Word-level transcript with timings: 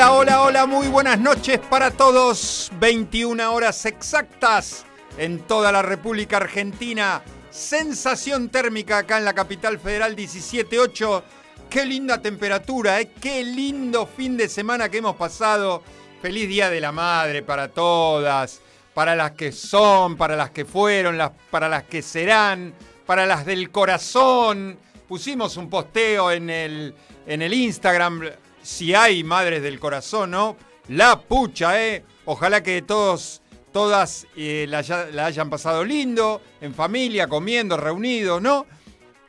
Hola, 0.00 0.12
hola, 0.12 0.42
hola, 0.44 0.66
muy 0.66 0.88
buenas 0.88 1.20
noches 1.20 1.58
para 1.58 1.90
todos. 1.90 2.72
21 2.80 3.52
horas 3.52 3.84
exactas 3.84 4.86
en 5.18 5.40
toda 5.40 5.70
la 5.72 5.82
República 5.82 6.38
Argentina. 6.38 7.20
Sensación 7.50 8.48
térmica 8.48 8.96
acá 8.96 9.18
en 9.18 9.26
la 9.26 9.34
capital 9.34 9.78
federal 9.78 10.16
17.8. 10.16 11.22
Qué 11.68 11.84
linda 11.84 12.22
temperatura, 12.22 12.98
¿eh? 12.98 13.12
qué 13.20 13.44
lindo 13.44 14.06
fin 14.06 14.38
de 14.38 14.48
semana 14.48 14.88
que 14.88 14.96
hemos 14.96 15.16
pasado. 15.16 15.82
Feliz 16.22 16.48
Día 16.48 16.70
de 16.70 16.80
la 16.80 16.92
Madre 16.92 17.42
para 17.42 17.68
todas, 17.68 18.62
para 18.94 19.14
las 19.14 19.32
que 19.32 19.52
son, 19.52 20.16
para 20.16 20.34
las 20.34 20.48
que 20.48 20.64
fueron, 20.64 21.18
las, 21.18 21.32
para 21.50 21.68
las 21.68 21.84
que 21.84 22.00
serán, 22.00 22.72
para 23.04 23.26
las 23.26 23.44
del 23.44 23.70
corazón. 23.70 24.78
Pusimos 25.06 25.58
un 25.58 25.68
posteo 25.68 26.30
en 26.30 26.48
el, 26.48 26.94
en 27.26 27.42
el 27.42 27.52
Instagram, 27.52 28.22
si 28.62 28.94
hay 28.94 29.24
madres 29.24 29.62
del 29.62 29.80
corazón, 29.80 30.32
¿no? 30.32 30.56
La 30.88 31.20
pucha, 31.20 31.82
¿eh? 31.82 32.04
Ojalá 32.24 32.62
que 32.62 32.82
todos, 32.82 33.42
todas 33.72 34.26
eh, 34.36 34.66
la, 34.68 34.78
hayan 35.24 35.50
pasado 35.50 35.84
lindo, 35.84 36.42
en 36.60 36.74
familia, 36.74 37.28
comiendo, 37.28 37.76
reunidos, 37.76 38.42
¿no? 38.42 38.66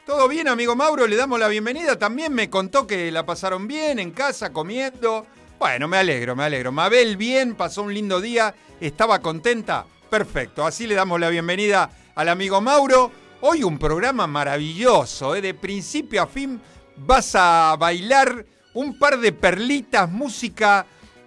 Todo 0.06 0.28
bien, 0.28 0.48
amigo 0.48 0.76
Mauro, 0.76 1.08
le 1.08 1.16
damos 1.16 1.40
la 1.40 1.48
bienvenida. 1.48 1.98
También 1.98 2.34
me 2.34 2.50
contó 2.50 2.88
que 2.88 3.12
la 3.12 3.26
pasaron 3.26 3.68
bien 3.68 4.00
en 4.00 4.12
casa, 4.12 4.52
comiendo. 4.52 5.26
Bueno, 5.60 5.88
me 5.88 5.98
alegro, 5.98 6.36
me 6.36 6.44
alegro. 6.44 6.72
Mabel 6.72 7.18
bien, 7.18 7.56
pasó 7.56 7.84
un 7.84 7.94
lindo 7.94 8.20
día, 8.20 8.54
estaba 8.80 9.20
contenta. 9.20 9.86
Perfecto, 10.10 10.66
así 10.66 10.88
le 10.88 10.96
damos 10.96 11.20
la 11.20 11.30
bienvenida 11.30 11.90
al 12.16 12.30
amigo 12.30 12.60
Mauro. 12.60 13.12
Hoy 13.42 13.64
un 13.64 13.78
programa 13.78 14.28
maravilloso, 14.28 15.36
¿eh? 15.36 15.42
de 15.42 15.54
principio 15.54 16.24
a 16.24 16.28
fin 16.28 16.60
vas 16.98 17.34
a 17.36 17.76
bailar 17.80 18.46
un 18.74 18.98
par 18.98 19.20
de 19.20 19.32
perlitas, 19.32 20.10
música 20.10 20.86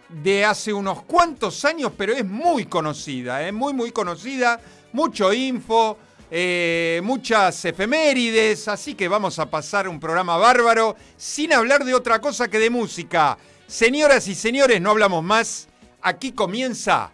de 0.09 0.45
hace 0.45 0.73
unos 0.73 1.03
cuantos 1.03 1.65
años, 1.65 1.93
pero 1.97 2.13
es 2.13 2.25
muy 2.25 2.67
conocida, 2.67 3.47
¿eh? 3.47 3.53
muy, 3.53 3.73
muy 3.73 3.91
conocida, 3.91 4.61
mucho 4.93 5.33
info, 5.33 5.99
eh, 6.31 7.01
muchas 7.03 7.65
efemérides, 7.65 8.69
así 8.69 8.95
que 8.95 9.09
vamos 9.09 9.39
a 9.39 9.51
pasar 9.51 9.89
un 9.89 10.01
programa 10.01 10.37
bárbaro 10.37 10.97
sin 11.17 11.53
hablar 11.53 11.85
de 11.85 11.95
otra 11.95 12.21
cosa 12.21 12.49
que 12.49 12.59
de 12.59 12.71
música. 12.71 13.37
Señoras 13.67 14.29
y 14.29 14.35
señores, 14.35 14.81
no 14.81 14.91
hablamos 14.91 15.23
más, 15.23 15.69
aquí 16.01 16.33
comienza 16.33 17.13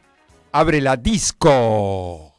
Abre 0.52 0.80
la 0.80 0.96
Disco. 0.96 2.29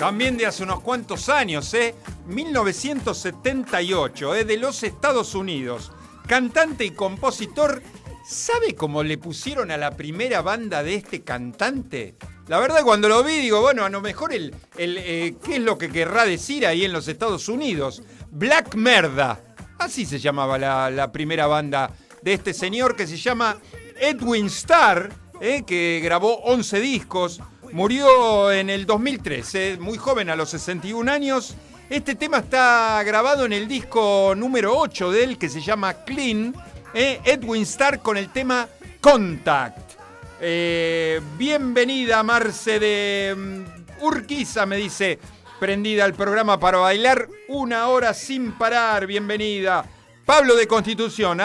También 0.00 0.36
de 0.38 0.46
hace 0.46 0.62
unos 0.62 0.80
cuantos 0.80 1.28
años, 1.28 1.74
¿eh? 1.74 1.94
1978, 2.26 4.34
¿eh? 4.34 4.44
de 4.46 4.56
los 4.56 4.82
Estados 4.82 5.34
Unidos. 5.34 5.92
Cantante 6.26 6.86
y 6.86 6.92
compositor. 6.92 7.82
¿Sabe 8.26 8.74
cómo 8.74 9.02
le 9.02 9.18
pusieron 9.18 9.70
a 9.70 9.76
la 9.76 9.98
primera 9.98 10.40
banda 10.40 10.82
de 10.82 10.94
este 10.94 11.20
cantante? 11.20 12.14
La 12.48 12.58
verdad, 12.58 12.82
cuando 12.82 13.10
lo 13.10 13.22
vi, 13.22 13.40
digo, 13.40 13.60
bueno, 13.60 13.84
a 13.84 13.90
lo 13.90 14.00
mejor 14.00 14.32
el, 14.32 14.54
el 14.78 14.96
eh, 14.96 15.36
¿qué 15.44 15.56
es 15.56 15.62
lo 15.62 15.76
que 15.76 15.90
querrá 15.90 16.24
decir 16.24 16.66
ahí 16.66 16.86
en 16.86 16.94
los 16.94 17.06
Estados 17.06 17.46
Unidos? 17.50 18.02
Black 18.30 18.76
Merda. 18.76 19.38
Así 19.78 20.06
se 20.06 20.18
llamaba 20.18 20.56
la, 20.56 20.90
la 20.90 21.12
primera 21.12 21.46
banda 21.46 21.90
de 22.22 22.32
este 22.32 22.54
señor 22.54 22.96
que 22.96 23.06
se 23.06 23.18
llama 23.18 23.58
Edwin 24.00 24.46
Starr, 24.46 25.12
¿eh? 25.42 25.62
que 25.66 26.00
grabó 26.02 26.36
11 26.44 26.80
discos. 26.80 27.42
Murió 27.72 28.50
en 28.50 28.68
el 28.68 28.84
2013, 28.84 29.78
muy 29.78 29.96
joven, 29.96 30.28
a 30.28 30.34
los 30.34 30.50
61 30.50 31.10
años. 31.10 31.54
Este 31.88 32.16
tema 32.16 32.38
está 32.38 33.00
grabado 33.04 33.44
en 33.44 33.52
el 33.52 33.68
disco 33.68 34.34
número 34.36 34.76
8 34.76 35.12
de 35.12 35.22
él, 35.22 35.38
que 35.38 35.48
se 35.48 35.60
llama 35.60 36.04
Clean. 36.04 36.52
¿eh? 36.92 37.20
Edwin 37.24 37.62
Starr 37.62 38.00
con 38.02 38.16
el 38.16 38.30
tema 38.32 38.68
Contact. 39.00 39.92
Eh, 40.40 41.20
bienvenida, 41.38 42.24
Marce 42.24 42.80
de 42.80 43.34
mm, 43.36 44.04
Urquiza, 44.04 44.66
me 44.66 44.76
dice. 44.76 45.20
Prendida 45.60 46.04
al 46.04 46.14
programa 46.14 46.58
para 46.58 46.78
bailar 46.78 47.28
una 47.48 47.86
hora 47.88 48.14
sin 48.14 48.52
parar. 48.52 49.06
Bienvenida. 49.06 49.84
Pablo 50.26 50.56
de 50.56 50.66
Constitución. 50.66 51.40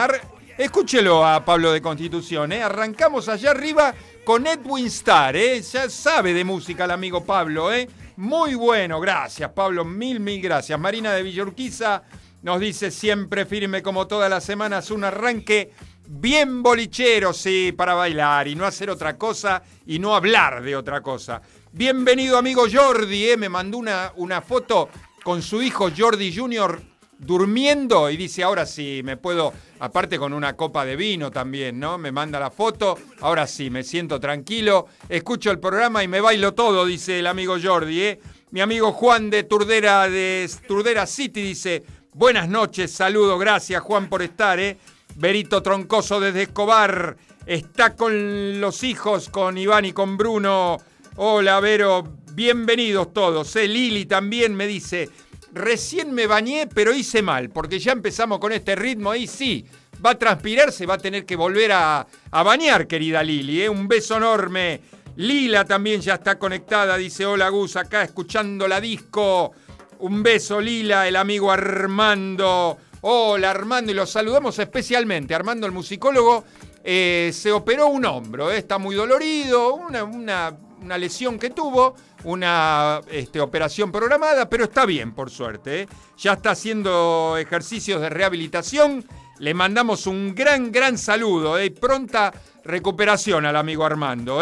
Escúchelo 0.57 1.25
a 1.25 1.43
Pablo 1.45 1.71
de 1.71 1.81
Constitución. 1.81 2.51
¿eh? 2.53 2.63
Arrancamos 2.63 3.29
allá 3.29 3.51
arriba 3.51 3.93
con 4.25 4.47
Edwin 4.47 4.87
Starr, 4.87 5.35
¿eh? 5.37 5.61
Ya 5.61 5.87
sabe 5.87 6.33
de 6.33 6.43
música 6.43 6.85
el 6.85 6.91
amigo 6.91 7.23
Pablo, 7.23 7.71
¿eh? 7.71 7.87
Muy 8.17 8.55
bueno, 8.55 8.99
gracias 8.99 9.51
Pablo, 9.51 9.85
mil, 9.85 10.19
mil 10.19 10.41
gracias. 10.41 10.79
Marina 10.79 11.13
de 11.13 11.21
Villurquiza 11.21 12.03
nos 12.41 12.59
dice 12.59 12.89
siempre 12.89 13.45
firme 13.45 13.83
como 13.83 14.07
todas 14.07 14.29
las 14.29 14.43
semanas 14.43 14.89
un 14.89 15.03
arranque 15.03 15.71
bien 16.07 16.63
bolichero, 16.63 17.33
sí, 17.33 17.71
para 17.71 17.93
bailar 17.93 18.47
y 18.47 18.55
no 18.55 18.65
hacer 18.65 18.89
otra 18.89 19.15
cosa 19.15 19.61
y 19.85 19.99
no 19.99 20.15
hablar 20.15 20.63
de 20.63 20.75
otra 20.75 21.01
cosa. 21.01 21.41
Bienvenido 21.71 22.37
amigo 22.39 22.63
Jordi, 22.71 23.29
eh, 23.29 23.37
me 23.37 23.47
mandó 23.47 23.77
una, 23.77 24.11
una 24.15 24.41
foto 24.41 24.89
con 25.23 25.43
su 25.43 25.61
hijo 25.61 25.89
Jordi 25.95 26.35
Jr. 26.35 26.81
durmiendo 27.17 28.09
y 28.09 28.17
dice, 28.17 28.43
ahora 28.43 28.65
sí, 28.65 29.01
me 29.03 29.17
puedo, 29.17 29.53
aparte 29.79 30.17
con 30.17 30.33
una 30.33 30.55
copa 30.55 30.85
de 30.85 30.95
vino 30.95 31.31
también, 31.31 31.79
¿no? 31.79 31.97
Me 31.97 32.11
manda 32.11 32.39
la 32.39 32.51
foto, 32.51 32.97
ahora 33.21 33.47
sí, 33.47 33.69
me 33.69 33.83
siento 33.83 34.19
tranquilo, 34.19 34.87
escucho 35.09 35.51
el 35.51 35.59
programa 35.59 36.03
y 36.03 36.07
me 36.07 36.21
bailo 36.21 36.53
todo, 36.53 36.85
dice 36.85 37.19
el 37.19 37.27
amigo 37.27 37.57
Jordi, 37.61 38.01
¿eh? 38.01 38.19
Mi 38.51 38.61
amigo 38.61 38.91
Juan 38.91 39.29
de 39.29 39.43
Turdera, 39.43 40.09
de 40.09 40.49
Turdera 40.67 41.05
City 41.07 41.41
dice, 41.41 41.83
buenas 42.13 42.47
noches, 42.47 42.91
saludo, 42.91 43.37
gracias 43.37 43.81
Juan 43.81 44.07
por 44.07 44.21
estar, 44.21 44.59
¿eh? 44.59 44.77
Berito 45.15 45.63
Troncoso 45.63 46.19
desde 46.19 46.43
Escobar, 46.43 47.15
está 47.45 47.95
con 47.95 48.59
los 48.59 48.83
hijos, 48.83 49.29
con 49.29 49.57
Iván 49.57 49.85
y 49.85 49.93
con 49.93 50.17
Bruno. 50.17 50.77
Hola, 51.15 51.61
Vero, 51.61 52.03
bienvenidos 52.33 53.13
todos. 53.13 53.55
¿eh? 53.55 53.67
Lili 53.67 54.05
también 54.05 54.53
me 54.53 54.67
dice, 54.67 55.09
recién 55.55 56.13
me 56.13 56.27
bañé, 56.27 56.67
pero 56.67 56.93
hice 56.93 57.21
mal, 57.21 57.49
porque 57.49 57.79
ya 57.79 57.93
empezamos 57.93 58.39
con 58.39 58.51
este 58.51 58.75
ritmo 58.75 59.09
ahí, 59.09 59.25
sí. 59.25 59.65
Va 60.05 60.11
a 60.11 60.19
transpirar, 60.19 60.71
se 60.71 60.85
va 60.85 60.95
a 60.95 60.97
tener 60.99 61.25
que 61.25 61.35
volver 61.35 61.71
a, 61.71 62.05
bañar, 62.31 62.85
querida 62.85 63.23
Lili. 63.23 63.63
¿eh? 63.63 63.69
Un 63.69 63.87
beso 63.87 64.17
enorme. 64.17 64.81
Lila 65.15 65.63
también 65.63 66.01
ya 66.01 66.15
está 66.15 66.37
conectada, 66.37 66.97
dice 66.97 67.25
hola 67.25 67.47
Gus, 67.47 67.77
acá 67.77 68.03
escuchando 68.03 68.67
la 68.67 68.81
disco. 68.81 69.53
Un 69.99 70.21
beso 70.21 70.59
Lila, 70.59 71.07
el 71.07 71.15
amigo 71.15 71.49
Armando. 71.49 72.77
Hola 73.01 73.51
Armando, 73.51 73.91
y 73.91 73.95
los 73.95 74.09
saludamos 74.09 74.59
especialmente. 74.59 75.33
Armando, 75.33 75.65
el 75.65 75.71
musicólogo, 75.71 76.43
eh, 76.83 77.31
se 77.33 77.51
operó 77.51 77.87
un 77.87 78.03
hombro, 78.05 78.51
eh, 78.51 78.57
está 78.57 78.77
muy 78.77 78.95
dolorido, 78.95 79.73
una, 79.73 80.55
lesión 80.97 81.39
que 81.39 81.49
tuvo, 81.49 81.95
una 82.25 83.01
este, 83.09 83.39
operación 83.39 83.91
programada, 83.91 84.49
pero 84.49 84.65
está 84.65 84.85
bien, 84.85 85.13
por 85.13 85.29
suerte. 85.29 85.83
Eh. 85.83 85.87
Ya 86.17 86.33
está 86.33 86.51
haciendo 86.51 87.37
ejercicios 87.39 88.01
de 88.01 88.09
rehabilitación. 88.09 89.05
Le 89.39 89.53
mandamos 89.53 90.07
un 90.07 90.33
gran, 90.33 90.71
gran 90.71 90.97
saludo 90.97 91.61
y 91.61 91.69
pronta 91.69 92.33
recuperación 92.63 93.45
al 93.45 93.55
amigo 93.55 93.85
Armando. 93.85 94.41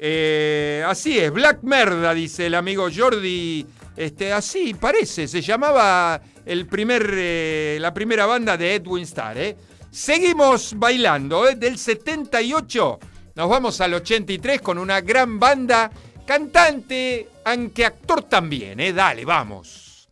Eh, 0.00 0.84
así 0.86 1.18
es, 1.18 1.32
Black 1.32 1.62
Merda, 1.62 2.14
dice 2.14 2.46
el 2.46 2.54
amigo 2.54 2.88
Jordi. 2.94 3.66
Este, 3.96 4.32
así 4.32 4.74
parece, 4.74 5.26
se 5.26 5.42
llamaba 5.42 6.20
el 6.46 6.66
primer, 6.66 7.10
eh, 7.14 7.78
la 7.80 7.92
primera 7.92 8.26
banda 8.26 8.56
de 8.56 8.76
Edwin 8.76 9.02
Starr. 9.02 9.38
¿eh? 9.38 9.56
Seguimos 9.90 10.74
bailando, 10.78 11.48
¿eh? 11.48 11.56
del 11.56 11.78
78 11.78 12.98
nos 13.38 13.48
vamos 13.48 13.80
al 13.80 13.94
83 13.94 14.60
con 14.60 14.78
una 14.78 15.00
gran 15.00 15.38
banda, 15.38 15.92
cantante, 16.28 17.26
aunque 17.44 17.86
actor 17.86 18.22
también. 18.24 18.78
¿eh? 18.80 18.92
Dale, 18.92 19.24
vamos. 19.24 20.10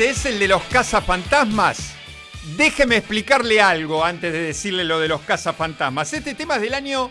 Es 0.00 0.24
el 0.24 0.38
de 0.38 0.48
los 0.48 0.62
cazafantasmas. 0.64 1.92
Déjeme 2.56 2.96
explicarle 2.96 3.60
algo 3.60 4.02
antes 4.04 4.32
de 4.32 4.40
decirle 4.40 4.84
lo 4.84 4.98
de 4.98 5.08
los 5.08 5.20
cazafantasmas. 5.20 6.12
Este 6.14 6.34
tema 6.34 6.56
es 6.56 6.62
del 6.62 6.74
año 6.74 7.10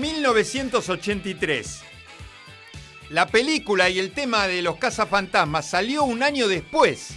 1983. 0.00 1.80
La 3.10 3.26
película 3.26 3.90
y 3.90 3.98
el 3.98 4.12
tema 4.12 4.46
de 4.46 4.62
los 4.62 4.76
cazafantasmas 4.76 5.68
salió 5.68 6.04
un 6.04 6.22
año 6.22 6.48
después. 6.48 7.10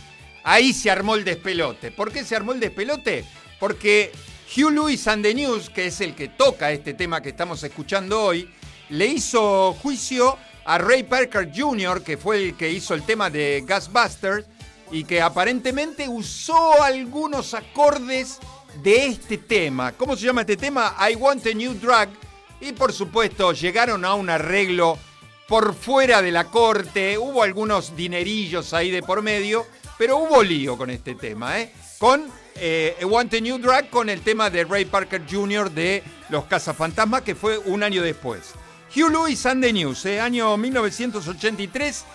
Ahí 0.44 0.74
se 0.74 0.92
armó 0.92 1.16
el 1.16 1.24
despelote. 1.24 1.92
¿Por 1.92 2.12
qué 2.12 2.26
se 2.26 2.36
armó 2.36 2.52
el 2.52 2.60
despelote? 2.60 3.24
Porque 3.60 4.12
Hugh 4.56 4.72
Lewis 4.72 5.08
and 5.08 5.24
the 5.24 5.34
News, 5.34 5.70
que 5.70 5.88
es 5.88 6.02
el 6.02 6.16
que 6.16 6.28
toca 6.28 6.72
este 6.72 6.94
tema 6.94 7.22
que 7.22 7.30
estamos 7.30 7.64
escuchando 7.64 8.22
hoy, 8.22 8.50
le 8.90 9.06
hizo 9.06 9.74
juicio 9.82 10.38
a 10.66 10.78
Ray 10.78 11.04
Parker 11.04 11.50
Jr., 11.56 12.04
que 12.04 12.18
fue 12.18 12.44
el 12.44 12.58
que 12.58 12.70
hizo 12.70 12.94
el 12.94 13.04
tema 13.04 13.30
de 13.30 13.64
Ghostbusters, 13.66 14.46
y 14.92 15.04
que 15.04 15.22
aparentemente 15.22 16.08
usó 16.08 16.82
algunos 16.82 17.54
acordes 17.54 18.40
de 18.82 19.08
este 19.08 19.38
tema. 19.38 19.92
¿Cómo 19.94 20.16
se 20.16 20.26
llama 20.26 20.42
este 20.42 20.58
tema? 20.58 20.96
I 21.10 21.16
Want 21.16 21.46
a 21.48 21.54
New 21.54 21.74
Drug. 21.74 22.10
Y 22.60 22.72
por 22.74 22.92
supuesto 22.92 23.54
llegaron 23.54 24.04
a 24.06 24.16
un 24.16 24.30
arreglo 24.30 24.98
por 25.48 25.74
fuera 25.74 26.22
de 26.22 26.32
la 26.32 26.46
corte, 26.46 27.18
hubo 27.18 27.42
algunos 27.42 27.96
dinerillos 27.96 28.74
ahí 28.74 28.92
de 28.92 29.02
por 29.02 29.22
medio, 29.22 29.66
pero 29.98 30.18
hubo 30.18 30.44
lío 30.44 30.78
con 30.78 30.90
este 30.90 31.16
tema, 31.16 31.60
¿eh? 31.60 31.72
Con 31.98 32.26
eh, 32.56 32.98
Want 33.06 33.34
a 33.34 33.40
New 33.40 33.58
Drag 33.58 33.90
con 33.90 34.10
el 34.10 34.22
tema 34.22 34.50
de 34.50 34.66
Ray 34.66 34.86
Parker 34.86 35.24
Jr. 35.30 35.72
de 35.72 36.04
Los 36.30 36.46
Cazafantasmas, 36.46 37.22
que 37.22 37.36
fue 37.36 37.58
un 37.58 37.84
año 37.84 38.02
después. 38.02 38.54
Hugh 38.96 39.10
Lewis 39.10 39.46
and 39.46 39.64
the 39.64 39.72
News, 39.72 40.06
eh, 40.06 40.20
año 40.20 40.58
1983. 40.58 42.06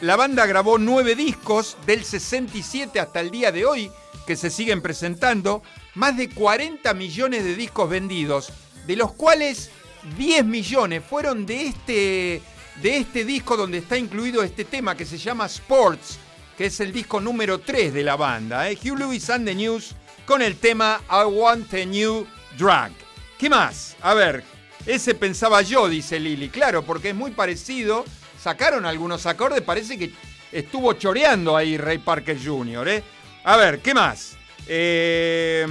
La 0.00 0.16
banda 0.16 0.46
grabó 0.46 0.78
nueve 0.78 1.14
discos 1.14 1.76
del 1.84 2.04
67 2.04 2.98
hasta 2.98 3.20
el 3.20 3.30
día 3.30 3.52
de 3.52 3.66
hoy, 3.66 3.90
que 4.26 4.34
se 4.34 4.48
siguen 4.48 4.80
presentando. 4.80 5.62
Más 5.94 6.16
de 6.16 6.30
40 6.30 6.94
millones 6.94 7.44
de 7.44 7.54
discos 7.54 7.90
vendidos, 7.90 8.50
de 8.86 8.96
los 8.96 9.12
cuales 9.12 9.70
10 10.16 10.46
millones 10.46 11.02
fueron 11.04 11.44
de 11.44 11.66
este, 11.66 12.40
de 12.80 12.96
este 12.96 13.26
disco 13.26 13.58
donde 13.58 13.78
está 13.78 13.98
incluido 13.98 14.42
este 14.42 14.64
tema 14.64 14.96
que 14.96 15.04
se 15.04 15.18
llama 15.18 15.44
Sports, 15.44 16.18
que 16.56 16.66
es 16.66 16.80
el 16.80 16.92
disco 16.92 17.20
número 17.20 17.58
3 17.58 17.92
de 17.92 18.02
la 18.02 18.16
banda. 18.16 18.70
Eh. 18.70 18.78
Hugh 18.82 18.98
Lewis 18.98 19.28
and 19.28 19.46
the 19.46 19.54
News 19.54 19.94
con 20.24 20.40
el 20.40 20.56
tema 20.56 21.02
I 21.10 21.26
Want 21.26 21.74
a 21.74 21.84
New 21.84 22.26
Drag. 22.56 22.92
¿Qué 23.38 23.50
más? 23.50 23.96
A 24.00 24.14
ver, 24.14 24.44
ese 24.86 25.14
pensaba 25.14 25.60
yo, 25.60 25.90
dice 25.90 26.18
Lili. 26.18 26.48
Claro, 26.48 26.84
porque 26.84 27.10
es 27.10 27.14
muy 27.14 27.32
parecido. 27.32 28.06
Sacaron 28.40 28.86
algunos 28.86 29.26
acordes, 29.26 29.60
parece 29.60 29.98
que 29.98 30.12
estuvo 30.50 30.94
choreando 30.94 31.56
ahí 31.56 31.76
Ray 31.76 31.98
Parker 31.98 32.38
Jr. 32.42 32.88
¿eh? 32.88 33.02
A 33.44 33.56
ver, 33.58 33.80
¿qué 33.80 33.92
más? 33.92 34.36
Eh, 34.66 35.66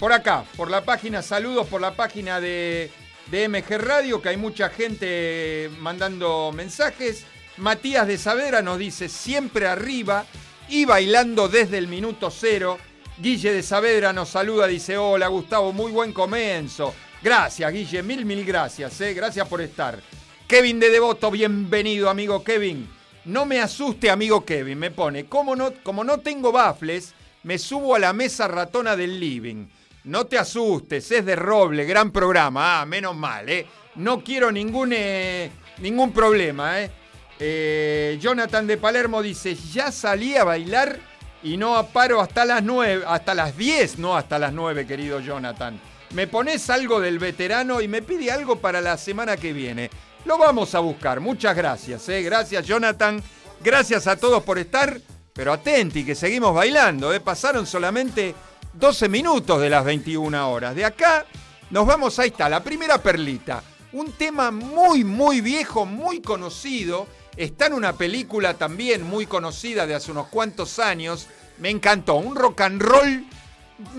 por 0.00 0.12
acá, 0.12 0.44
por 0.56 0.68
la 0.68 0.84
página, 0.84 1.22
saludos 1.22 1.68
por 1.68 1.80
la 1.80 1.94
página 1.94 2.40
de, 2.40 2.90
de 3.30 3.48
MG 3.48 3.78
Radio, 3.78 4.20
que 4.20 4.30
hay 4.30 4.36
mucha 4.36 4.68
gente 4.68 5.70
mandando 5.78 6.50
mensajes. 6.52 7.24
Matías 7.58 8.08
de 8.08 8.18
Saavedra 8.18 8.62
nos 8.62 8.78
dice 8.78 9.08
siempre 9.08 9.68
arriba 9.68 10.24
y 10.68 10.86
bailando 10.86 11.48
desde 11.48 11.78
el 11.78 11.86
minuto 11.86 12.30
cero. 12.30 12.78
Guille 13.18 13.52
de 13.52 13.62
Saavedra 13.62 14.12
nos 14.12 14.30
saluda, 14.30 14.66
dice 14.66 14.96
hola 14.96 15.28
Gustavo, 15.28 15.72
muy 15.72 15.92
buen 15.92 16.12
comienzo. 16.12 16.94
Gracias, 17.22 17.72
Guille, 17.72 18.02
mil, 18.02 18.24
mil 18.24 18.44
gracias, 18.44 19.00
eh. 19.02 19.14
gracias 19.14 19.46
por 19.46 19.60
estar. 19.60 20.00
Kevin 20.48 20.80
de 20.80 20.88
Devoto, 20.88 21.30
bienvenido, 21.30 22.08
amigo 22.08 22.42
Kevin. 22.42 22.88
No 23.26 23.44
me 23.44 23.60
asuste, 23.60 24.08
amigo 24.08 24.46
Kevin, 24.46 24.78
me 24.78 24.90
pone. 24.90 25.26
Como 25.26 25.54
no, 25.54 25.74
como 25.82 26.04
no 26.04 26.20
tengo 26.20 26.50
bafles, 26.52 27.12
me 27.42 27.58
subo 27.58 27.94
a 27.94 27.98
la 27.98 28.14
mesa 28.14 28.48
ratona 28.48 28.96
del 28.96 29.20
living. 29.20 29.66
No 30.04 30.24
te 30.24 30.38
asustes, 30.38 31.12
es 31.12 31.26
de 31.26 31.36
roble, 31.36 31.84
gran 31.84 32.10
programa. 32.10 32.80
Ah, 32.80 32.86
menos 32.86 33.14
mal, 33.14 33.46
¿eh? 33.50 33.66
No 33.96 34.24
quiero 34.24 34.50
ningún, 34.50 34.94
eh, 34.94 35.50
ningún 35.82 36.12
problema, 36.12 36.80
¿eh? 36.80 36.90
¿eh? 37.38 38.18
Jonathan 38.18 38.66
de 38.66 38.78
Palermo 38.78 39.20
dice, 39.20 39.54
ya 39.54 39.92
salí 39.92 40.34
a 40.34 40.44
bailar 40.44 40.98
y 41.42 41.58
no 41.58 41.86
paro 41.88 42.22
hasta 42.22 42.46
las 42.46 42.62
9, 42.62 43.04
hasta 43.06 43.34
las 43.34 43.54
10, 43.54 43.98
no 43.98 44.16
hasta 44.16 44.38
las 44.38 44.54
9, 44.54 44.86
querido 44.86 45.20
Jonathan 45.20 45.78
me 46.14 46.26
pones 46.26 46.70
algo 46.70 47.00
del 47.00 47.18
veterano 47.18 47.80
y 47.80 47.88
me 47.88 48.02
pide 48.02 48.30
algo 48.30 48.56
para 48.60 48.80
la 48.80 48.96
semana 48.96 49.36
que 49.36 49.52
viene. 49.52 49.90
Lo 50.28 50.36
vamos 50.36 50.74
a 50.74 50.80
buscar. 50.80 51.20
Muchas 51.20 51.56
gracias, 51.56 52.06
¿eh? 52.10 52.20
Gracias, 52.22 52.66
Jonathan. 52.66 53.22
Gracias 53.64 54.06
a 54.06 54.14
todos 54.16 54.42
por 54.42 54.58
estar. 54.58 55.00
Pero 55.32 55.54
atenti, 55.54 56.04
que 56.04 56.14
seguimos 56.14 56.54
bailando. 56.54 57.14
¿eh? 57.14 57.20
Pasaron 57.20 57.66
solamente 57.66 58.34
12 58.74 59.08
minutos 59.08 59.58
de 59.58 59.70
las 59.70 59.82
21 59.86 60.52
horas. 60.52 60.74
De 60.74 60.84
acá 60.84 61.24
nos 61.70 61.86
vamos, 61.86 62.18
ahí 62.18 62.28
está, 62.28 62.46
la 62.50 62.62
primera 62.62 62.98
perlita. 62.98 63.62
Un 63.94 64.12
tema 64.12 64.50
muy, 64.50 65.02
muy 65.02 65.40
viejo, 65.40 65.86
muy 65.86 66.20
conocido. 66.20 67.06
Está 67.34 67.68
en 67.68 67.72
una 67.72 67.94
película 67.94 68.52
también 68.52 69.04
muy 69.04 69.24
conocida 69.24 69.86
de 69.86 69.94
hace 69.94 70.10
unos 70.10 70.26
cuantos 70.26 70.78
años. 70.78 71.26
Me 71.56 71.70
encantó. 71.70 72.16
Un 72.16 72.36
rock 72.36 72.60
and 72.60 72.82
roll 72.82 73.24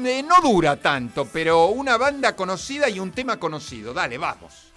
eh, 0.06 0.22
no 0.22 0.42
dura 0.44 0.80
tanto, 0.80 1.26
pero 1.26 1.70
una 1.70 1.98
banda 1.98 2.36
conocida 2.36 2.88
y 2.88 3.00
un 3.00 3.14
tema 3.14 3.38
conocido. 3.40 3.96
Dale, 3.96 4.20
vamos. 4.20 4.72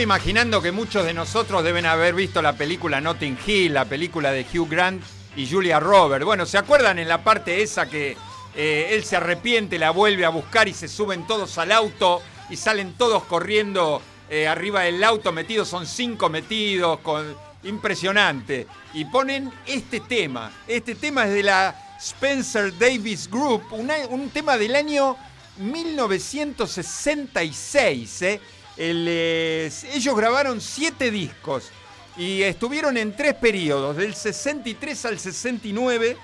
Imaginando 0.00 0.62
que 0.62 0.72
muchos 0.72 1.04
de 1.04 1.14
nosotros 1.14 1.64
deben 1.64 1.86
haber 1.86 2.14
visto 2.14 2.40
la 2.40 2.54
película 2.54 3.00
Notting 3.00 3.38
Hill, 3.46 3.74
la 3.74 3.84
película 3.84 4.30
de 4.30 4.44
Hugh 4.44 4.68
Grant 4.68 5.02
y 5.36 5.50
Julia 5.50 5.80
Roberts. 5.80 6.24
Bueno, 6.24 6.46
¿se 6.46 6.58
acuerdan 6.58 6.98
en 6.98 7.08
la 7.08 7.24
parte 7.24 7.62
esa 7.62 7.88
que 7.88 8.16
eh, 8.54 8.90
él 8.92 9.04
se 9.04 9.16
arrepiente, 9.16 9.78
la 9.78 9.90
vuelve 9.90 10.24
a 10.24 10.28
buscar 10.28 10.68
y 10.68 10.74
se 10.74 10.88
suben 10.88 11.26
todos 11.26 11.58
al 11.58 11.72
auto 11.72 12.22
y 12.48 12.56
salen 12.56 12.94
todos 12.94 13.24
corriendo 13.24 14.00
eh, 14.30 14.46
arriba 14.46 14.82
del 14.82 15.02
auto 15.02 15.32
metidos? 15.32 15.68
Son 15.68 15.86
cinco 15.86 16.28
metidos, 16.28 17.00
con... 17.00 17.36
impresionante. 17.64 18.66
Y 18.94 19.04
ponen 19.06 19.52
este 19.66 20.00
tema. 20.00 20.52
Este 20.66 20.94
tema 20.94 21.26
es 21.26 21.34
de 21.34 21.42
la 21.42 21.96
Spencer 22.00 22.76
Davis 22.78 23.28
Group, 23.28 23.64
un 23.72 24.30
tema 24.30 24.56
del 24.56 24.76
año 24.76 25.16
1966. 25.58 28.22
¿eh? 28.22 28.40
Ellos 28.78 30.16
grabaron 30.16 30.60
siete 30.60 31.10
discos 31.10 31.70
y 32.16 32.42
estuvieron 32.42 32.96
en 32.96 33.14
tres 33.14 33.34
periodos, 33.34 33.96
del 33.96 34.14
63 34.14 35.04
al 35.04 35.18
69, 35.18 36.16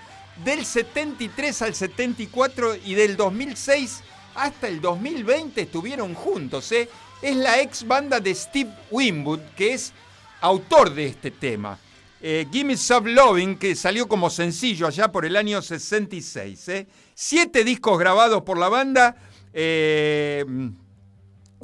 del 0.44 0.64
73 0.64 1.62
al 1.62 1.74
74 1.74 2.76
y 2.84 2.94
del 2.94 3.16
2006 3.16 4.02
hasta 4.34 4.68
el 4.68 4.80
2020 4.80 5.60
estuvieron 5.60 6.14
juntos. 6.14 6.70
¿eh? 6.72 6.88
Es 7.22 7.36
la 7.36 7.60
ex 7.60 7.86
banda 7.86 8.18
de 8.18 8.34
Steve 8.34 8.70
Winwood, 8.90 9.40
que 9.56 9.74
es 9.74 9.92
autor 10.40 10.92
de 10.94 11.06
este 11.06 11.30
tema. 11.30 11.78
eh, 12.20 12.46
Gimme 12.50 12.76
Some 12.76 13.12
Loving, 13.12 13.56
que 13.58 13.76
salió 13.76 14.08
como 14.08 14.30
sencillo 14.30 14.86
allá 14.86 15.12
por 15.12 15.24
el 15.24 15.36
año 15.36 15.60
66. 15.62 16.68
¿eh? 16.68 16.86
Siete 17.14 17.62
discos 17.64 17.98
grabados 17.98 18.42
por 18.42 18.58
la 18.58 18.68
banda. 18.68 19.16
Eh, 19.52 20.44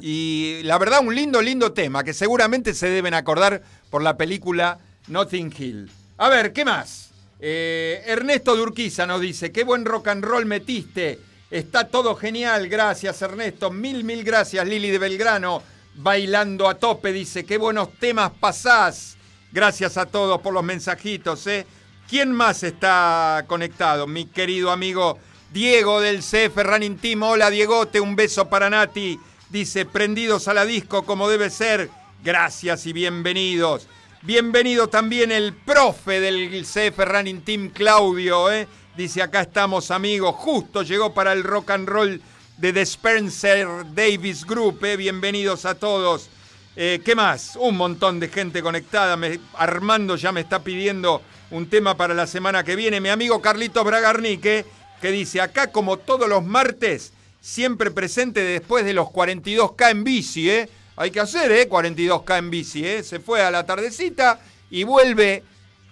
y 0.01 0.61
la 0.63 0.77
verdad, 0.77 0.99
un 1.05 1.13
lindo, 1.13 1.41
lindo 1.41 1.71
tema 1.73 2.03
que 2.03 2.13
seguramente 2.13 2.73
se 2.73 2.89
deben 2.89 3.13
acordar 3.13 3.61
por 3.89 4.01
la 4.01 4.17
película 4.17 4.79
Nothing 5.07 5.53
Hill. 5.57 5.91
A 6.17 6.29
ver, 6.29 6.53
¿qué 6.53 6.65
más? 6.65 7.11
Eh, 7.39 8.03
Ernesto 8.05 8.55
Durquiza 8.55 9.07
nos 9.07 9.21
dice, 9.21 9.51
qué 9.51 9.63
buen 9.63 9.85
rock 9.85 10.09
and 10.09 10.23
roll 10.23 10.45
metiste. 10.45 11.19
Está 11.49 11.87
todo 11.87 12.15
genial, 12.15 12.69
gracias 12.69 13.21
Ernesto. 13.21 13.71
Mil, 13.71 14.03
mil 14.03 14.23
gracias 14.23 14.67
Lili 14.67 14.89
de 14.89 14.99
Belgrano. 14.99 15.61
Bailando 15.95 16.69
a 16.69 16.75
tope, 16.75 17.11
dice, 17.11 17.43
qué 17.43 17.57
buenos 17.57 17.93
temas 17.99 18.31
pasás. 18.39 19.17
Gracias 19.51 19.97
a 19.97 20.05
todos 20.05 20.39
por 20.41 20.53
los 20.53 20.63
mensajitos. 20.63 21.45
¿eh? 21.47 21.65
¿Quién 22.07 22.31
más 22.31 22.63
está 22.63 23.43
conectado? 23.47 24.07
Mi 24.07 24.25
querido 24.25 24.71
amigo 24.71 25.17
Diego 25.51 25.99
del 25.99 26.19
CF 26.19 26.55
Running 26.55 26.97
Team. 26.97 27.23
Hola 27.23 27.49
Diegote, 27.49 27.99
un 27.99 28.15
beso 28.15 28.47
para 28.47 28.69
Nati. 28.69 29.19
Dice, 29.51 29.85
prendidos 29.85 30.47
a 30.47 30.53
la 30.53 30.63
disco 30.63 31.03
como 31.03 31.27
debe 31.27 31.49
ser. 31.49 31.89
Gracias 32.23 32.85
y 32.85 32.93
bienvenidos. 32.93 33.85
Bienvenido 34.21 34.87
también 34.87 35.29
el 35.29 35.53
profe 35.53 36.21
del 36.21 36.63
CF 36.63 36.97
Running 36.97 37.41
Team, 37.41 37.69
Claudio. 37.71 38.49
¿eh? 38.49 38.65
Dice, 38.95 39.21
acá 39.21 39.41
estamos 39.41 39.91
amigos. 39.91 40.35
Justo 40.37 40.83
llegó 40.83 41.13
para 41.13 41.33
el 41.33 41.43
rock 41.43 41.71
and 41.71 41.89
roll 41.89 42.21
de 42.55 42.71
The 42.71 42.81
Spencer 42.83 43.67
Davis 43.93 44.45
Group. 44.45 44.85
¿eh? 44.85 44.95
Bienvenidos 44.95 45.65
a 45.65 45.75
todos. 45.75 46.29
Eh, 46.77 47.01
¿Qué 47.03 47.13
más? 47.13 47.57
Un 47.59 47.75
montón 47.75 48.21
de 48.21 48.29
gente 48.29 48.61
conectada. 48.61 49.19
Armando 49.55 50.15
ya 50.15 50.31
me 50.31 50.39
está 50.39 50.63
pidiendo 50.63 51.21
un 51.49 51.69
tema 51.69 51.97
para 51.97 52.13
la 52.13 52.25
semana 52.25 52.63
que 52.63 52.77
viene. 52.77 53.01
Mi 53.01 53.09
amigo 53.09 53.41
Carlitos 53.41 53.83
Bragarnique, 53.83 54.65
que 55.01 55.11
dice, 55.11 55.41
acá 55.41 55.73
como 55.73 55.97
todos 55.97 56.29
los 56.29 56.41
martes, 56.41 57.11
siempre 57.41 57.91
presente 57.91 58.41
después 58.41 58.85
de 58.85 58.93
los 58.93 59.07
42K 59.07 59.91
en 59.91 60.03
bici, 60.05 60.49
¿eh? 60.49 60.69
Hay 60.95 61.11
que 61.11 61.19
hacer, 61.19 61.51
¿eh? 61.51 61.67
42K 61.67 62.37
en 62.37 62.49
bici, 62.49 62.85
¿eh? 62.85 63.03
Se 63.03 63.19
fue 63.19 63.41
a 63.41 63.51
la 63.51 63.65
tardecita 63.65 64.39
y 64.69 64.83
vuelve 64.83 65.43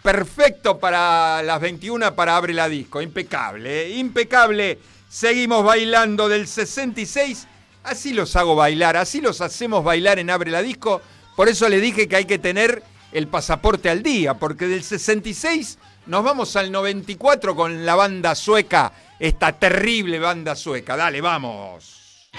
perfecto 0.02 0.80
para 0.80 1.44
las 1.44 1.60
21 1.60 2.16
para 2.16 2.38
Abre 2.38 2.54
la 2.54 2.70
Disco. 2.70 3.02
Impecable, 3.02 3.88
¿eh? 3.88 3.98
Impecable. 3.98 4.80
Seguimos 5.10 5.66
bailando 5.66 6.30
del 6.30 6.48
66 6.48 7.48
Así 7.84 8.14
los 8.14 8.36
hago 8.36 8.56
bailar, 8.56 8.98
así 8.98 9.22
los 9.22 9.42
hacemos 9.42 9.84
bailar 9.84 10.20
en 10.20 10.30
Abre 10.30 10.52
la 10.52 10.62
Disco. 10.62 11.02
Por 11.36 11.48
eso 11.48 11.70
le 11.70 11.80
dije 11.80 12.08
que 12.08 12.18
hay 12.18 12.26
que 12.26 12.38
tener 12.38 12.84
el 13.12 13.28
pasaporte 13.28 13.90
al 13.90 14.04
día, 14.04 14.36
porque 14.36 14.68
del 14.68 14.84
66 14.84 15.80
nos 16.08 16.24
vamos 16.24 16.56
al 16.56 16.72
94 16.72 17.56
con 17.56 17.86
la 17.86 17.96
banda 17.96 18.36
sueca, 18.36 18.92
esta 19.20 19.54
terrible 19.54 20.20
banda 20.20 20.56
sueca. 20.56 20.96
Dale, 20.96 21.22
vamos. 21.22 22.30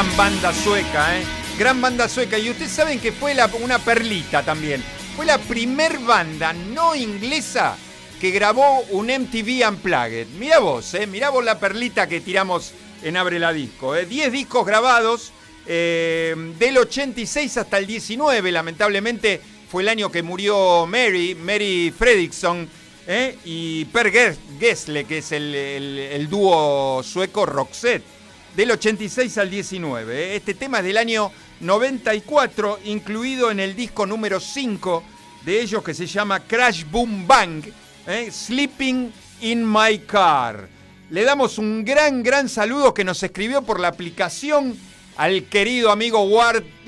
Gran 0.00 0.16
banda 0.16 0.54
sueca, 0.54 1.18
¿eh? 1.18 1.24
Gran 1.58 1.78
banda 1.82 2.08
sueca. 2.08 2.38
Y 2.38 2.48
ustedes 2.48 2.70
saben 2.70 2.98
que 2.98 3.12
fue 3.12 3.36
una 3.60 3.78
perlita 3.78 4.42
también. 4.42 4.82
Fue 5.14 5.26
la 5.26 5.36
primer 5.36 5.98
banda 5.98 6.54
no 6.54 6.94
inglesa 6.94 7.76
que 8.18 8.30
grabó 8.30 8.80
un 8.92 9.08
MTV 9.08 9.68
Unplugged. 9.68 10.28
Mirá 10.38 10.58
vos, 10.58 10.94
¿eh? 10.94 11.06
Mirá 11.06 11.28
vos 11.28 11.44
la 11.44 11.60
perlita 11.60 12.08
que 12.08 12.22
tiramos 12.22 12.72
en 13.02 13.18
Abre 13.18 13.38
la 13.38 13.52
Disco. 13.52 13.94
¿eh? 13.94 14.06
Diez 14.06 14.32
discos 14.32 14.64
grabados 14.64 15.32
eh, 15.66 16.34
del 16.58 16.78
86 16.78 17.58
hasta 17.58 17.76
el 17.76 17.86
19. 17.86 18.52
Lamentablemente 18.52 19.38
fue 19.70 19.82
el 19.82 19.90
año 19.90 20.10
que 20.10 20.22
murió 20.22 20.86
Mary, 20.86 21.34
Mary 21.34 21.92
Fredrickson, 21.94 22.66
¿eh? 23.06 23.36
y 23.44 23.84
Per 23.84 24.10
Gessle, 24.58 25.04
que 25.04 25.18
es 25.18 25.32
el, 25.32 26.26
dúo 26.30 27.02
sueco 27.02 27.44
Roxette, 27.44 28.19
del 28.56 28.70
86 28.72 29.38
al 29.38 29.50
19. 29.50 30.14
¿eh? 30.14 30.36
Este 30.36 30.54
tema 30.54 30.78
es 30.78 30.84
del 30.84 30.96
año 30.96 31.30
94, 31.60 32.80
incluido 32.84 33.50
en 33.50 33.60
el 33.60 33.76
disco 33.76 34.06
número 34.06 34.40
5 34.40 35.02
de 35.44 35.60
ellos 35.60 35.82
que 35.82 35.94
se 35.94 36.06
llama 36.06 36.40
Crash 36.40 36.84
Boom 36.90 37.26
Bang, 37.26 37.64
¿eh? 38.06 38.30
Sleeping 38.30 39.12
in 39.42 39.70
My 39.70 39.98
Car. 40.00 40.68
Le 41.10 41.24
damos 41.24 41.58
un 41.58 41.84
gran, 41.84 42.22
gran 42.22 42.48
saludo 42.48 42.94
que 42.94 43.04
nos 43.04 43.22
escribió 43.22 43.62
por 43.62 43.80
la 43.80 43.88
aplicación 43.88 44.76
al 45.16 45.44
querido 45.44 45.90
amigo 45.90 46.22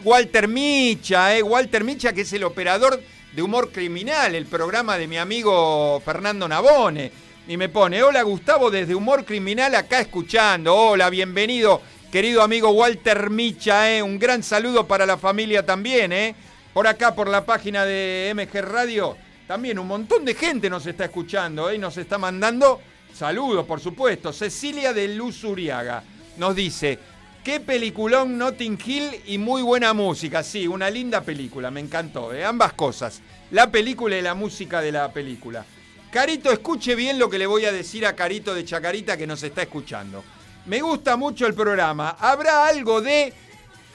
Walter 0.04 0.48
Micha, 0.48 1.36
¿eh? 1.36 1.42
Walter 1.42 1.84
Micha 1.84 2.12
que 2.12 2.22
es 2.22 2.32
el 2.32 2.44
operador 2.44 3.02
de 3.34 3.42
Humor 3.42 3.72
Criminal, 3.72 4.34
el 4.34 4.46
programa 4.46 4.98
de 4.98 5.06
mi 5.06 5.16
amigo 5.16 6.00
Fernando 6.04 6.46
Nabone. 6.46 7.10
Y 7.48 7.56
me 7.56 7.68
pone, 7.68 8.00
hola 8.04 8.22
Gustavo 8.22 8.70
desde 8.70 8.94
Humor 8.94 9.24
Criminal 9.24 9.74
acá 9.74 10.00
escuchando. 10.00 10.74
Hola, 10.74 11.10
bienvenido, 11.10 11.82
querido 12.12 12.40
amigo 12.40 12.70
Walter 12.70 13.30
Micha. 13.30 13.90
¿eh? 13.90 14.00
Un 14.00 14.16
gran 14.16 14.44
saludo 14.44 14.86
para 14.86 15.06
la 15.06 15.18
familia 15.18 15.66
también. 15.66 16.12
¿eh? 16.12 16.36
Por 16.72 16.86
acá, 16.86 17.16
por 17.16 17.28
la 17.28 17.44
página 17.44 17.84
de 17.84 18.32
MG 18.32 18.62
Radio, 18.62 19.16
también 19.48 19.80
un 19.80 19.88
montón 19.88 20.24
de 20.24 20.36
gente 20.36 20.70
nos 20.70 20.86
está 20.86 21.06
escuchando 21.06 21.68
¿eh? 21.68 21.74
y 21.74 21.78
nos 21.78 21.96
está 21.96 22.16
mandando 22.16 22.80
saludos, 23.12 23.66
por 23.66 23.80
supuesto. 23.80 24.32
Cecilia 24.32 24.92
de 24.92 25.08
Luz 25.08 25.42
Uriaga 25.42 26.04
nos 26.36 26.54
dice, 26.54 27.00
Qué 27.42 27.58
peliculón 27.58 28.38
Notting 28.38 28.78
Hill 28.86 29.20
y 29.26 29.36
muy 29.38 29.62
buena 29.62 29.92
música. 29.92 30.44
Sí, 30.44 30.68
una 30.68 30.88
linda 30.88 31.22
película, 31.22 31.72
me 31.72 31.80
encantó. 31.80 32.32
¿eh? 32.32 32.44
Ambas 32.44 32.72
cosas, 32.74 33.20
la 33.50 33.68
película 33.68 34.16
y 34.16 34.22
la 34.22 34.34
música 34.34 34.80
de 34.80 34.92
la 34.92 35.12
película. 35.12 35.66
Carito, 36.12 36.52
escuche 36.52 36.94
bien 36.94 37.18
lo 37.18 37.30
que 37.30 37.38
le 37.38 37.46
voy 37.46 37.64
a 37.64 37.72
decir 37.72 38.04
a 38.04 38.14
Carito 38.14 38.54
de 38.54 38.66
Chacarita 38.66 39.16
que 39.16 39.26
nos 39.26 39.42
está 39.42 39.62
escuchando. 39.62 40.22
Me 40.66 40.82
gusta 40.82 41.16
mucho 41.16 41.46
el 41.46 41.54
programa. 41.54 42.16
Habrá 42.20 42.66
algo 42.66 43.00
de... 43.00 43.32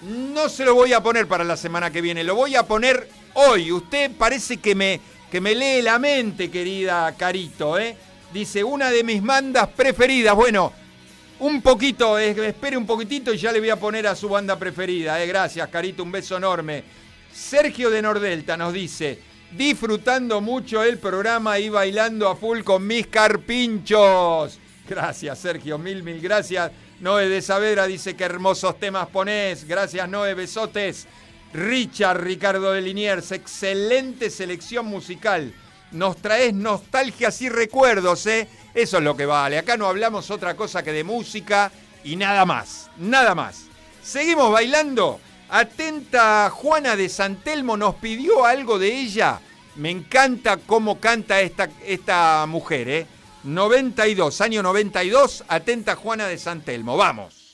No 0.01 0.49
se 0.49 0.65
lo 0.65 0.73
voy 0.73 0.93
a 0.93 1.03
poner 1.03 1.27
para 1.27 1.43
la 1.43 1.55
semana 1.55 1.91
que 1.91 2.01
viene, 2.01 2.23
lo 2.23 2.33
voy 2.33 2.55
a 2.55 2.63
poner 2.63 3.07
hoy. 3.35 3.71
Usted 3.71 4.09
parece 4.17 4.57
que 4.57 4.73
me, 4.73 4.99
que 5.31 5.39
me 5.39 5.53
lee 5.53 5.83
la 5.83 5.99
mente, 5.99 6.49
querida 6.49 7.13
Carito. 7.15 7.77
¿eh? 7.77 7.95
Dice, 8.33 8.63
una 8.63 8.89
de 8.89 9.03
mis 9.03 9.21
mandas 9.21 9.67
preferidas. 9.67 10.35
Bueno, 10.35 10.73
un 11.39 11.61
poquito, 11.61 12.17
espere 12.17 12.77
un 12.77 12.87
poquitito 12.87 13.31
y 13.31 13.37
ya 13.37 13.51
le 13.51 13.59
voy 13.59 13.69
a 13.69 13.79
poner 13.79 14.07
a 14.07 14.15
su 14.15 14.27
banda 14.27 14.57
preferida. 14.57 15.21
Eh. 15.21 15.27
Gracias, 15.27 15.69
Carito, 15.69 16.01
un 16.01 16.11
beso 16.11 16.35
enorme. 16.35 16.83
Sergio 17.31 17.91
de 17.91 18.01
Nordelta 18.01 18.57
nos 18.57 18.73
dice, 18.73 19.19
disfrutando 19.51 20.41
mucho 20.41 20.83
el 20.83 20.97
programa 20.97 21.59
y 21.59 21.69
bailando 21.69 22.29
a 22.29 22.35
full 22.35 22.61
con 22.61 22.85
mis 22.85 23.07
carpinchos. 23.07 24.59
Gracias, 24.87 25.39
Sergio, 25.39 25.77
mil, 25.77 26.03
mil 26.03 26.19
gracias. 26.21 26.71
Noé 26.99 27.29
de 27.29 27.41
Saavedra 27.41 27.85
dice 27.85 28.15
que 28.15 28.23
hermosos 28.23 28.79
temas 28.79 29.07
ponés. 29.07 29.67
Gracias, 29.67 30.07
Noé, 30.09 30.33
besotes. 30.33 31.07
Richard 31.53 32.21
Ricardo 32.21 32.71
de 32.71 32.81
Liniers, 32.81 33.31
excelente 33.31 34.29
selección 34.29 34.85
musical. 34.85 35.53
Nos 35.91 36.17
traes 36.17 36.53
nostalgias 36.53 37.41
y 37.41 37.49
recuerdos, 37.49 38.25
¿eh? 38.25 38.47
Eso 38.73 38.97
es 38.97 39.03
lo 39.03 39.15
que 39.15 39.25
vale. 39.25 39.57
Acá 39.57 39.77
no 39.77 39.87
hablamos 39.87 40.29
otra 40.29 40.55
cosa 40.55 40.83
que 40.83 40.91
de 40.91 41.03
música 41.03 41.71
y 42.03 42.15
nada 42.15 42.45
más. 42.45 42.89
Nada 42.97 43.33
más. 43.33 43.65
Seguimos 44.03 44.51
bailando. 44.51 45.19
Atenta 45.49 46.49
Juana 46.49 46.95
de 46.95 47.07
Santelmo 47.07 47.77
nos 47.77 47.95
pidió 47.95 48.45
algo 48.45 48.77
de 48.77 48.99
ella. 48.99 49.39
Me 49.75 49.89
encanta 49.89 50.57
cómo 50.57 50.99
canta 50.99 51.39
esta, 51.39 51.69
esta 51.85 52.45
mujer, 52.47 52.89
¿eh? 52.89 53.07
92, 53.43 54.41
año 54.41 54.61
92. 54.61 55.45
Atenta 55.47 55.95
Juana 55.95 56.27
de 56.27 56.37
Santelmo. 56.37 56.97
Vamos. 56.97 57.47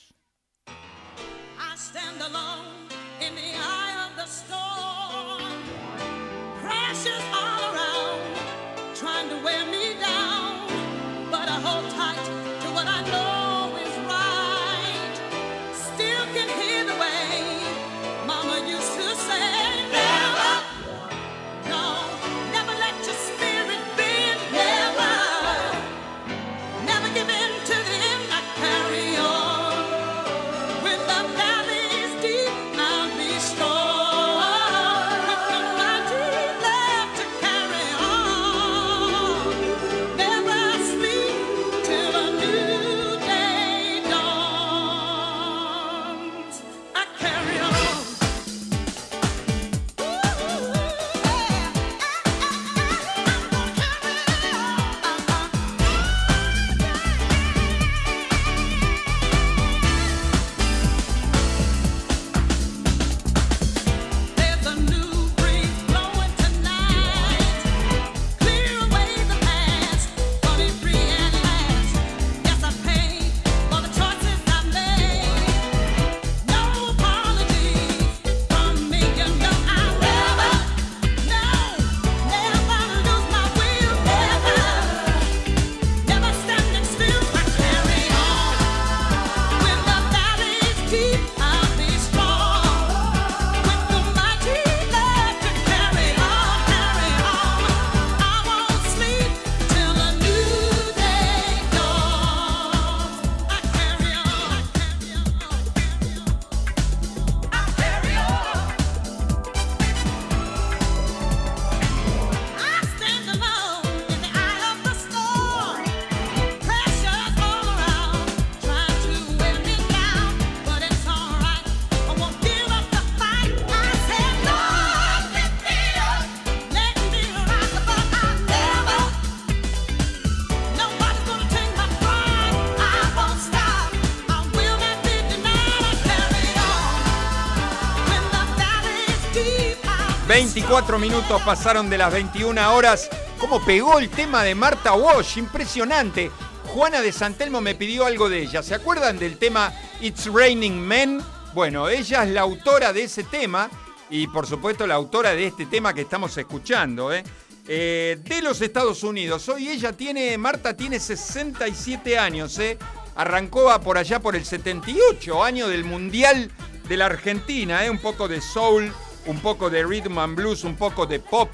Cuatro 140.61 140.97
minutos 140.97 141.41
pasaron 141.43 141.89
de 141.89 141.97
las 141.97 142.11
21 142.11 142.75
horas. 142.75 143.09
¿Cómo 143.37 143.63
pegó 143.63 143.99
el 143.99 144.09
tema 144.09 144.43
de 144.43 144.55
Marta 144.55 144.93
Walsh? 144.93 145.37
Impresionante. 145.37 146.31
Juana 146.65 147.01
de 147.01 147.11
Santelmo 147.11 147.61
me 147.61 147.75
pidió 147.75 148.05
algo 148.05 148.29
de 148.29 148.41
ella. 148.41 148.63
¿Se 148.63 148.73
acuerdan 148.73 149.19
del 149.19 149.37
tema 149.37 149.71
It's 150.01 150.25
Raining 150.25 150.79
Men? 150.79 151.21
Bueno, 151.53 151.89
ella 151.89 152.23
es 152.23 152.31
la 152.31 152.41
autora 152.41 152.91
de 152.91 153.03
ese 153.03 153.23
tema 153.23 153.69
y 154.09 154.27
por 154.27 154.47
supuesto 154.47 154.87
la 154.87 154.95
autora 154.95 155.35
de 155.35 155.47
este 155.47 155.65
tema 155.65 155.93
que 155.93 156.01
estamos 156.01 156.35
escuchando, 156.37 157.13
¿eh? 157.13 157.23
Eh, 157.67 158.17
de 158.23 158.41
los 158.41 158.61
Estados 158.61 159.03
Unidos. 159.03 159.47
Hoy 159.49 159.69
ella 159.69 159.93
tiene, 159.93 160.37
Marta 160.37 160.75
tiene 160.75 160.99
67 160.99 162.17
años, 162.17 162.57
¿eh? 162.59 162.77
Arrancó 163.15 163.79
por 163.81 163.97
allá 163.97 164.19
por 164.19 164.35
el 164.35 164.45
78, 164.45 165.43
año 165.43 165.67
del 165.67 165.83
Mundial 165.83 166.49
de 166.87 166.97
la 166.97 167.05
Argentina, 167.05 167.85
¿eh? 167.85 167.89
Un 167.89 167.99
poco 167.99 168.27
de 168.27 168.41
soul, 168.41 168.91
un 169.25 169.39
poco 169.39 169.69
de 169.69 169.83
rhythm 169.83 170.17
and 170.17 170.35
blues, 170.35 170.63
un 170.63 170.75
poco 170.75 171.05
de 171.05 171.19
pop, 171.19 171.49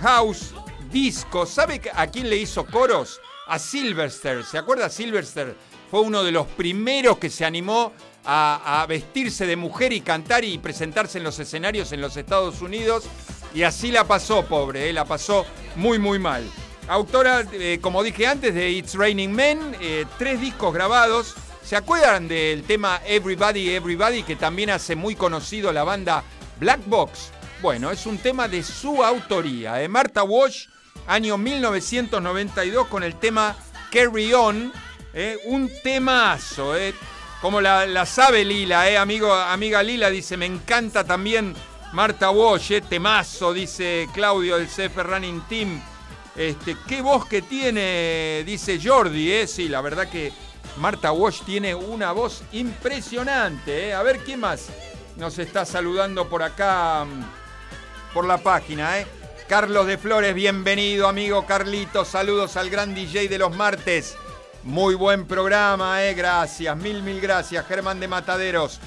house, 0.00 0.52
disco. 0.90 1.46
¿Sabe 1.46 1.80
a 1.94 2.06
quién 2.06 2.28
le 2.28 2.36
hizo 2.36 2.66
coros? 2.66 3.20
A 3.46 3.58
Silverster. 3.58 4.44
¿Se 4.44 4.58
acuerda 4.58 4.88
Silverster? 4.88 5.56
Fue 5.90 6.00
uno 6.00 6.22
de 6.22 6.32
los 6.32 6.46
primeros 6.46 7.18
que 7.18 7.30
se 7.30 7.44
animó 7.44 7.92
a, 8.24 8.84
vestirse 8.88 9.46
de 9.46 9.56
mujer 9.56 9.92
y 9.92 10.00
cantar 10.00 10.44
y 10.44 10.58
presentarse 10.58 11.18
en 11.18 11.24
los 11.24 11.38
escenarios 11.38 11.92
en 11.92 12.00
los 12.00 12.16
Estados 12.16 12.60
Unidos. 12.60 13.04
Y 13.54 13.62
así 13.62 13.90
la 13.90 14.04
pasó, 14.04 14.44
pobre, 14.44 14.88
¿eh? 14.88 14.92
la 14.92 15.04
pasó 15.04 15.44
muy, 15.76 15.98
muy 15.98 16.18
mal. 16.18 16.48
Autora, 16.88 17.44
eh, 17.52 17.78
como 17.80 18.02
dije 18.02 18.26
antes, 18.26 18.54
de 18.54 18.70
It's 18.70 18.94
Raining 18.94 19.32
Men, 19.32 19.76
eh, 19.80 20.04
tres 20.18 20.40
discos 20.40 20.72
grabados. 20.72 21.34
¿Se 21.64 21.76
acuerdan 21.76 22.26
del 22.26 22.62
tema 22.64 23.00
Everybody, 23.06 23.70
Everybody, 23.70 24.22
que 24.22 24.36
también 24.36 24.70
hace 24.70 24.96
muy 24.96 25.14
conocido 25.14 25.72
la 25.72 25.84
banda 25.84 26.24
Black 26.60 26.80
Box? 26.86 27.32
Bueno, 27.62 27.90
es 27.90 28.06
un 28.06 28.18
tema 28.18 28.46
de 28.46 28.62
su 28.62 29.02
autoría, 29.02 29.74
de 29.74 29.88
Martha 29.88 30.22
Wash, 30.22 30.66
año 31.06 31.36
1992, 31.36 32.86
con 32.86 33.02
el 33.02 33.16
tema 33.16 33.56
Carry 33.90 34.32
On. 34.32 34.72
un 35.46 35.70
temazo, 35.82 36.76
eh, 36.76 36.94
como 37.40 37.60
la, 37.60 38.06
sabe 38.06 38.44
Lila, 38.44 38.88
eh, 38.88 38.98
amigo, 38.98 39.32
amiga 39.32 39.82
Lila, 39.82 40.10
dice, 40.10 40.36
me 40.36 40.46
encanta 40.46 41.02
también 41.04 41.54
Marta 41.92 42.30
Walsh, 42.30 42.72
eh, 42.72 42.80
temazo, 42.82 43.52
dice 43.52 44.08
Claudio 44.14 44.58
del 44.58 44.68
CF 44.68 44.96
Running 44.96 45.40
Team. 45.48 45.82
Este, 46.36 46.76
qué 46.86 47.02
voz 47.02 47.26
que 47.26 47.42
tiene, 47.42 48.44
dice 48.46 48.78
Jordi, 48.82 49.32
eh. 49.32 49.46
Sí, 49.46 49.68
la 49.68 49.80
verdad 49.80 50.08
que 50.08 50.32
Marta 50.76 51.10
Walsh 51.10 51.42
tiene 51.42 51.74
una 51.74 52.12
voz 52.12 52.44
impresionante. 52.52 53.88
Eh. 53.88 53.94
A 53.94 54.02
ver, 54.02 54.20
¿quién 54.20 54.40
más 54.40 54.68
nos 55.16 55.38
está 55.38 55.64
saludando 55.64 56.28
por 56.28 56.42
acá, 56.42 57.04
mm, 57.04 58.14
por 58.14 58.24
la 58.24 58.38
página? 58.38 58.98
Eh? 58.98 59.06
Carlos 59.48 59.86
de 59.86 59.98
Flores, 59.98 60.34
bienvenido, 60.34 61.08
amigo 61.08 61.44
Carlito. 61.46 62.04
Saludos 62.04 62.56
al 62.56 62.70
gran 62.70 62.94
DJ 62.94 63.28
de 63.28 63.38
los 63.38 63.54
martes. 63.56 64.16
Muy 64.62 64.94
buen 64.94 65.26
programa, 65.26 66.04
eh, 66.04 66.14
gracias, 66.14 66.76
mil, 66.76 67.02
mil 67.02 67.20
gracias, 67.20 67.66
Germán 67.66 67.98
de 67.98 68.08
Mataderos. 68.08 68.78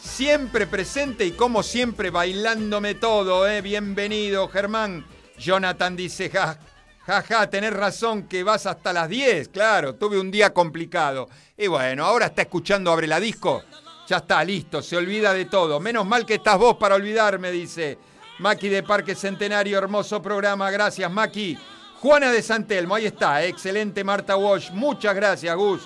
Siempre 0.00 0.66
presente 0.66 1.24
y 1.24 1.32
como 1.32 1.62
siempre 1.62 2.10
bailándome 2.10 2.94
todo, 2.94 3.48
eh. 3.48 3.62
Bienvenido, 3.62 4.48
Germán. 4.48 5.06
Jonathan 5.38 5.96
dice, 5.96 6.30
ja, 6.30 6.58
ja, 7.06 7.22
ja, 7.22 7.50
tenés 7.50 7.72
razón 7.72 8.24
que 8.24 8.44
vas 8.44 8.66
hasta 8.66 8.92
las 8.92 9.08
10. 9.08 9.48
Claro, 9.48 9.94
tuve 9.94 10.20
un 10.20 10.30
día 10.30 10.52
complicado. 10.52 11.28
Y 11.56 11.66
bueno, 11.66 12.04
ahora 12.04 12.26
está 12.26 12.42
escuchando 12.42 12.92
Abre 12.92 13.06
la 13.06 13.18
Disco. 13.20 13.62
Ya 14.06 14.18
está, 14.18 14.44
listo, 14.44 14.82
se 14.82 14.96
olvida 14.96 15.32
de 15.32 15.44
todo. 15.46 15.78
Menos 15.80 16.06
mal 16.06 16.26
que 16.26 16.34
estás 16.34 16.58
vos 16.58 16.76
para 16.76 16.94
olvidarme, 16.94 17.50
dice. 17.50 17.98
Maki 18.38 18.68
de 18.68 18.82
Parque 18.82 19.14
Centenario, 19.14 19.78
hermoso 19.78 20.20
programa. 20.20 20.70
Gracias, 20.70 21.10
Maki. 21.10 21.58
Juana 22.02 22.32
de 22.32 22.42
Santelmo, 22.42 22.96
ahí 22.96 23.06
está, 23.06 23.44
excelente 23.44 24.02
Marta 24.02 24.36
Walsh, 24.36 24.72
muchas 24.72 25.14
gracias 25.14 25.54
Gus, 25.54 25.82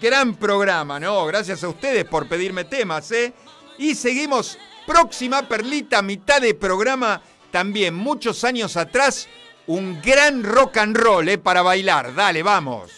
gran 0.00 0.34
programa, 0.34 0.98
¿no? 0.98 1.26
Gracias 1.26 1.62
a 1.62 1.68
ustedes 1.68 2.06
por 2.06 2.26
pedirme 2.26 2.64
temas, 2.64 3.12
¿eh? 3.12 3.34
Y 3.76 3.94
seguimos, 3.94 4.56
próxima 4.86 5.46
perlita, 5.46 6.00
mitad 6.00 6.40
de 6.40 6.54
programa, 6.54 7.20
también 7.50 7.94
muchos 7.94 8.44
años 8.44 8.78
atrás, 8.78 9.28
un 9.66 10.00
gran 10.00 10.42
rock 10.42 10.78
and 10.78 10.96
roll, 10.96 11.28
¿eh? 11.28 11.36
Para 11.36 11.60
bailar, 11.60 12.14
dale, 12.14 12.42
vamos. 12.42 12.97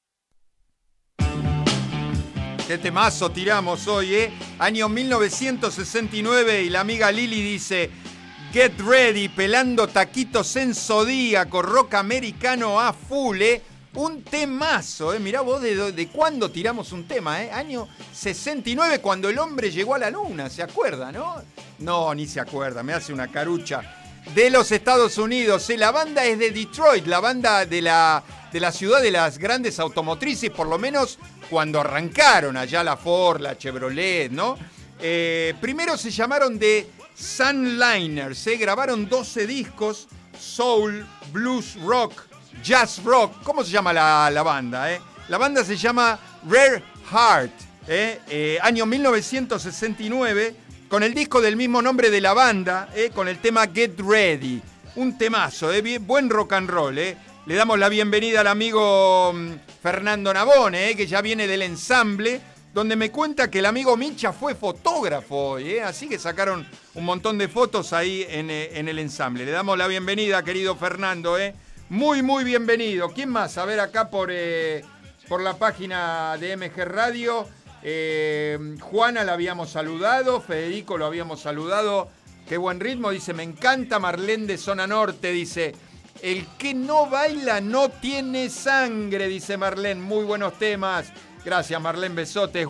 Qué 2.71 2.77
temazo 2.77 3.29
tiramos 3.29 3.85
hoy, 3.89 4.15
¿eh? 4.15 4.31
Año 4.57 4.87
1969 4.87 6.61
y 6.61 6.69
la 6.69 6.79
amiga 6.79 7.11
Lili 7.11 7.41
dice, 7.41 7.91
Get 8.53 8.79
ready, 8.79 9.27
pelando 9.27 9.89
taquitos 9.89 10.55
en 10.55 10.73
zodíaco, 10.73 11.61
rock 11.61 11.95
americano 11.95 12.79
a 12.79 12.93
full, 12.93 13.41
¿eh? 13.41 13.61
Un 13.95 14.23
temazo, 14.23 15.13
¿eh? 15.13 15.19
Mirá 15.19 15.41
vos 15.41 15.61
de, 15.61 15.91
de 15.91 16.07
cuándo 16.07 16.49
tiramos 16.49 16.93
un 16.93 17.05
tema, 17.09 17.43
¿eh? 17.43 17.51
Año 17.51 17.89
69, 18.13 18.99
cuando 18.99 19.27
el 19.27 19.37
hombre 19.37 19.69
llegó 19.69 19.95
a 19.95 19.99
la 19.99 20.09
luna, 20.09 20.49
¿se 20.49 20.63
acuerda, 20.63 21.11
no? 21.11 21.43
No, 21.79 22.15
ni 22.15 22.25
se 22.25 22.39
acuerda, 22.39 22.83
me 22.83 22.93
hace 22.93 23.11
una 23.11 23.27
carucha. 23.27 23.81
De 24.33 24.49
los 24.49 24.71
Estados 24.71 25.17
Unidos, 25.17 25.69
¿eh? 25.69 25.77
la 25.77 25.91
banda 25.91 26.23
es 26.23 26.39
de 26.39 26.51
Detroit, 26.51 27.05
la 27.05 27.19
banda 27.19 27.65
de 27.65 27.81
la, 27.81 28.23
de 28.51 28.59
la 28.59 28.71
ciudad 28.71 29.01
de 29.01 29.11
las 29.11 29.37
grandes 29.37 29.79
automotrices, 29.79 30.49
por 30.49 30.67
lo 30.67 30.77
menos 30.77 31.17
cuando 31.49 31.79
arrancaron 31.79 32.57
allá 32.57 32.83
la 32.83 32.97
Ford, 32.97 33.41
la 33.41 33.57
Chevrolet, 33.57 34.29
¿no? 34.29 34.57
Eh, 34.99 35.53
primero 35.59 35.97
se 35.97 36.11
llamaron 36.11 36.59
de 36.59 36.89
Sunliners, 37.15 38.37
se 38.37 38.57
grabaron 38.57 39.07
12 39.07 39.47
discos, 39.47 40.07
soul, 40.39 41.05
blues 41.31 41.75
rock, 41.81 42.13
jazz 42.63 43.01
rock. 43.03 43.41
¿Cómo 43.43 43.63
se 43.63 43.71
llama 43.71 43.93
la, 43.93 44.43
banda? 44.43 44.91
Eh? 44.91 45.01
La 45.29 45.37
banda 45.37 45.63
se 45.63 45.77
llama 45.77 46.19
Rare 46.49 46.83
Heart, 47.11 47.51
eh? 47.87 48.19
eh 48.27 48.59
año 48.61 48.85
1969, 48.85 50.55
con 50.91 51.03
el 51.03 51.13
disco 51.13 51.41
del 51.41 51.55
mismo 51.55 51.81
nombre 51.81 52.09
de 52.09 52.19
la 52.19 52.33
banda, 52.33 52.89
eh, 52.93 53.11
con 53.15 53.27
el 53.27 53.39
tema 53.39 53.67
Get 53.73 53.99
Ready. 53.99 54.61
Un 54.95 55.17
temazo, 55.17 55.71
eh, 55.71 55.99
buen 55.99 56.29
rock 56.29 56.51
and 56.51 56.69
roll. 56.69 56.97
Eh. 56.97 57.15
Le 57.47 57.55
damos 57.55 57.79
la 57.79 57.89
bienvenida 57.89 58.41
al 58.41 58.47
amigo 58.47 59.33
mm, 59.33 59.53
Fernando 59.81 60.31
Nabone, 60.31 60.95
que 60.95 61.07
ya 61.07 61.21
viene 61.21 61.47
del 61.47 61.63
ensamble, 61.63 62.39
donde 62.71 62.95
me 62.95 63.09
cuenta 63.09 63.49
que 63.49 63.59
el 63.59 63.65
amigo 63.65 63.97
Micha 63.97 64.31
fue 64.31 64.53
fotógrafo 64.53 65.53
hoy, 65.53 65.79
así 65.79 66.07
que 66.07 66.19
sacaron 66.19 66.67
un 66.93 67.03
montón 67.03 67.39
de 67.39 67.47
fotos 67.47 67.93
ahí 67.93 68.27
en, 68.29 68.51
en, 68.51 68.87
el 68.87 68.99
ensamble. 68.99 69.43
Le 69.43 69.51
damos 69.51 69.75
la 69.75 69.87
bienvenida, 69.87 70.43
querido 70.43 70.75
Fernando. 70.75 71.39
¿eh? 71.39 71.55
Muy, 71.89 72.21
muy 72.21 72.43
bienvenido. 72.43 73.09
¿Quién 73.09 73.29
más? 73.29 73.57
A 73.57 73.65
ver 73.65 73.79
acá 73.79 74.11
por, 74.11 74.29
eh, 74.31 74.83
por 75.27 75.41
la 75.41 75.57
página 75.57 76.37
de 76.39 76.55
MG 76.55 76.85
Radio. 76.85 77.47
Eh, 77.81 78.75
Juana 78.79 79.23
la 79.23 79.33
habíamos 79.33 79.71
saludado, 79.71 80.41
Federico 80.41 80.95
lo 80.95 81.07
habíamos 81.07 81.41
saludado. 81.41 82.07
Qué 82.47 82.57
buen 82.57 82.79
ritmo, 82.79 83.09
dice, 83.09 83.33
me 83.33 83.43
encanta 83.43 83.97
Marlene 83.97 84.45
de 84.45 84.57
Zona 84.59 84.85
Norte, 84.85 85.31
dice, 85.31 85.73
el 86.21 86.47
que 86.57 86.73
no 86.73 87.07
baila 87.09 87.61
no 87.61 87.89
tiene 87.89 88.49
sangre, 88.49 89.27
dice 89.27 89.57
Marlene, 89.57 90.01
muy 90.01 90.23
buenos 90.23 90.57
temas. 90.57 91.11
Gracias 91.43 91.81
Marlene 91.81 92.15
Besote. 92.15 92.67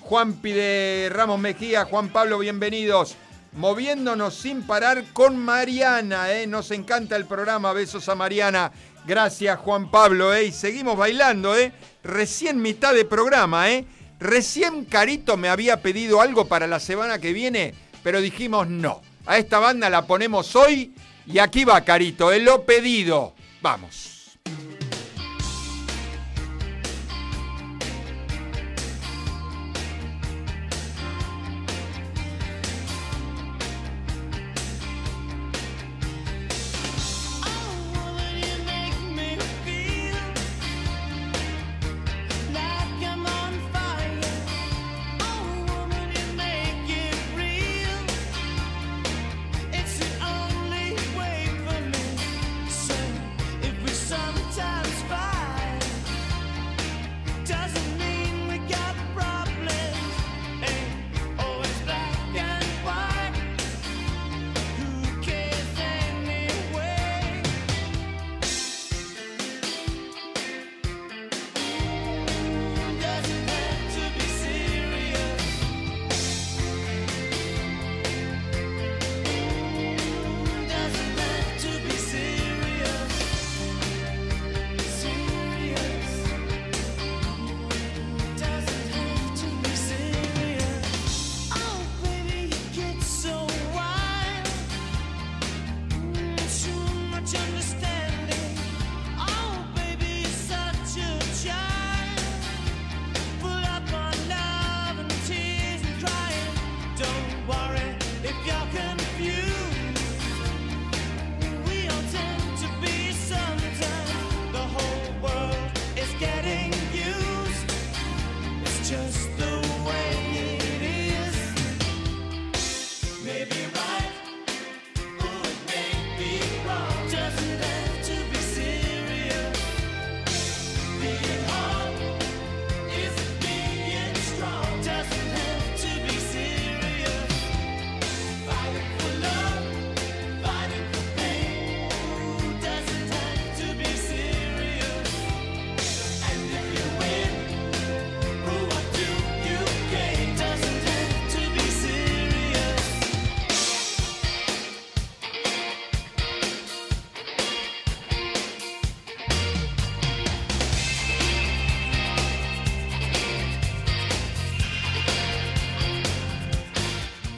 Juan 0.00 0.34
Pide 0.34 1.08
Ramos 1.10 1.38
Mejía, 1.38 1.84
Juan 1.84 2.08
Pablo, 2.08 2.38
bienvenidos 2.38 3.16
moviéndonos 3.52 4.34
sin 4.34 4.62
parar 4.62 5.04
con 5.12 5.36
Mariana. 5.36 6.32
¿eh? 6.32 6.46
Nos 6.46 6.70
encanta 6.70 7.16
el 7.16 7.26
programa. 7.26 7.72
Besos 7.72 8.08
a 8.08 8.14
Mariana. 8.14 8.72
Gracias, 9.06 9.58
Juan 9.58 9.90
Pablo. 9.90 10.34
¿eh? 10.34 10.44
Y 10.44 10.52
seguimos 10.52 10.96
bailando. 10.96 11.56
¿eh? 11.56 11.72
Recién 12.02 12.60
mitad 12.60 12.94
de 12.94 13.04
programa. 13.04 13.70
¿eh? 13.70 13.84
Recién 14.20 14.84
Carito 14.84 15.36
me 15.36 15.48
había 15.48 15.82
pedido 15.82 16.20
algo 16.20 16.46
para 16.46 16.66
la 16.66 16.80
semana 16.80 17.18
que 17.18 17.32
viene, 17.32 17.74
pero 18.02 18.20
dijimos 18.20 18.68
no. 18.68 19.02
A 19.26 19.38
esta 19.38 19.58
banda 19.58 19.90
la 19.90 20.06
ponemos 20.06 20.56
hoy 20.56 20.94
y 21.32 21.38
aquí 21.38 21.64
va 21.64 21.84
Carito. 21.84 22.32
¿eh? 22.32 22.40
Lo 22.40 22.64
pedido. 22.64 23.34
Vamos. 23.60 24.07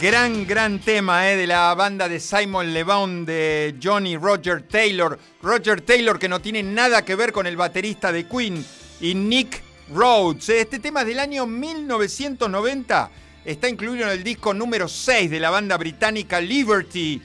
Gran, 0.00 0.46
gran 0.46 0.78
tema 0.78 1.30
eh, 1.30 1.36
de 1.36 1.46
la 1.46 1.74
banda 1.74 2.08
de 2.08 2.20
Simon 2.20 2.72
Le 2.72 2.84
de 3.26 3.74
Johnny 3.82 4.16
Roger 4.16 4.62
Taylor. 4.62 5.18
Roger 5.42 5.82
Taylor 5.82 6.18
que 6.18 6.26
no 6.26 6.40
tiene 6.40 6.62
nada 6.62 7.04
que 7.04 7.14
ver 7.14 7.32
con 7.32 7.46
el 7.46 7.54
baterista 7.54 8.10
de 8.10 8.26
Queen 8.26 8.64
y 9.02 9.14
Nick 9.14 9.62
Rhodes. 9.92 10.48
Eh. 10.48 10.62
Este 10.62 10.78
tema 10.78 11.02
es 11.02 11.08
del 11.08 11.18
año 11.18 11.44
1990. 11.44 13.10
Está 13.44 13.68
incluido 13.68 14.06
en 14.06 14.12
el 14.12 14.24
disco 14.24 14.54
número 14.54 14.88
6 14.88 15.30
de 15.30 15.38
la 15.38 15.50
banda 15.50 15.76
británica 15.76 16.40
Liberty. 16.40 17.20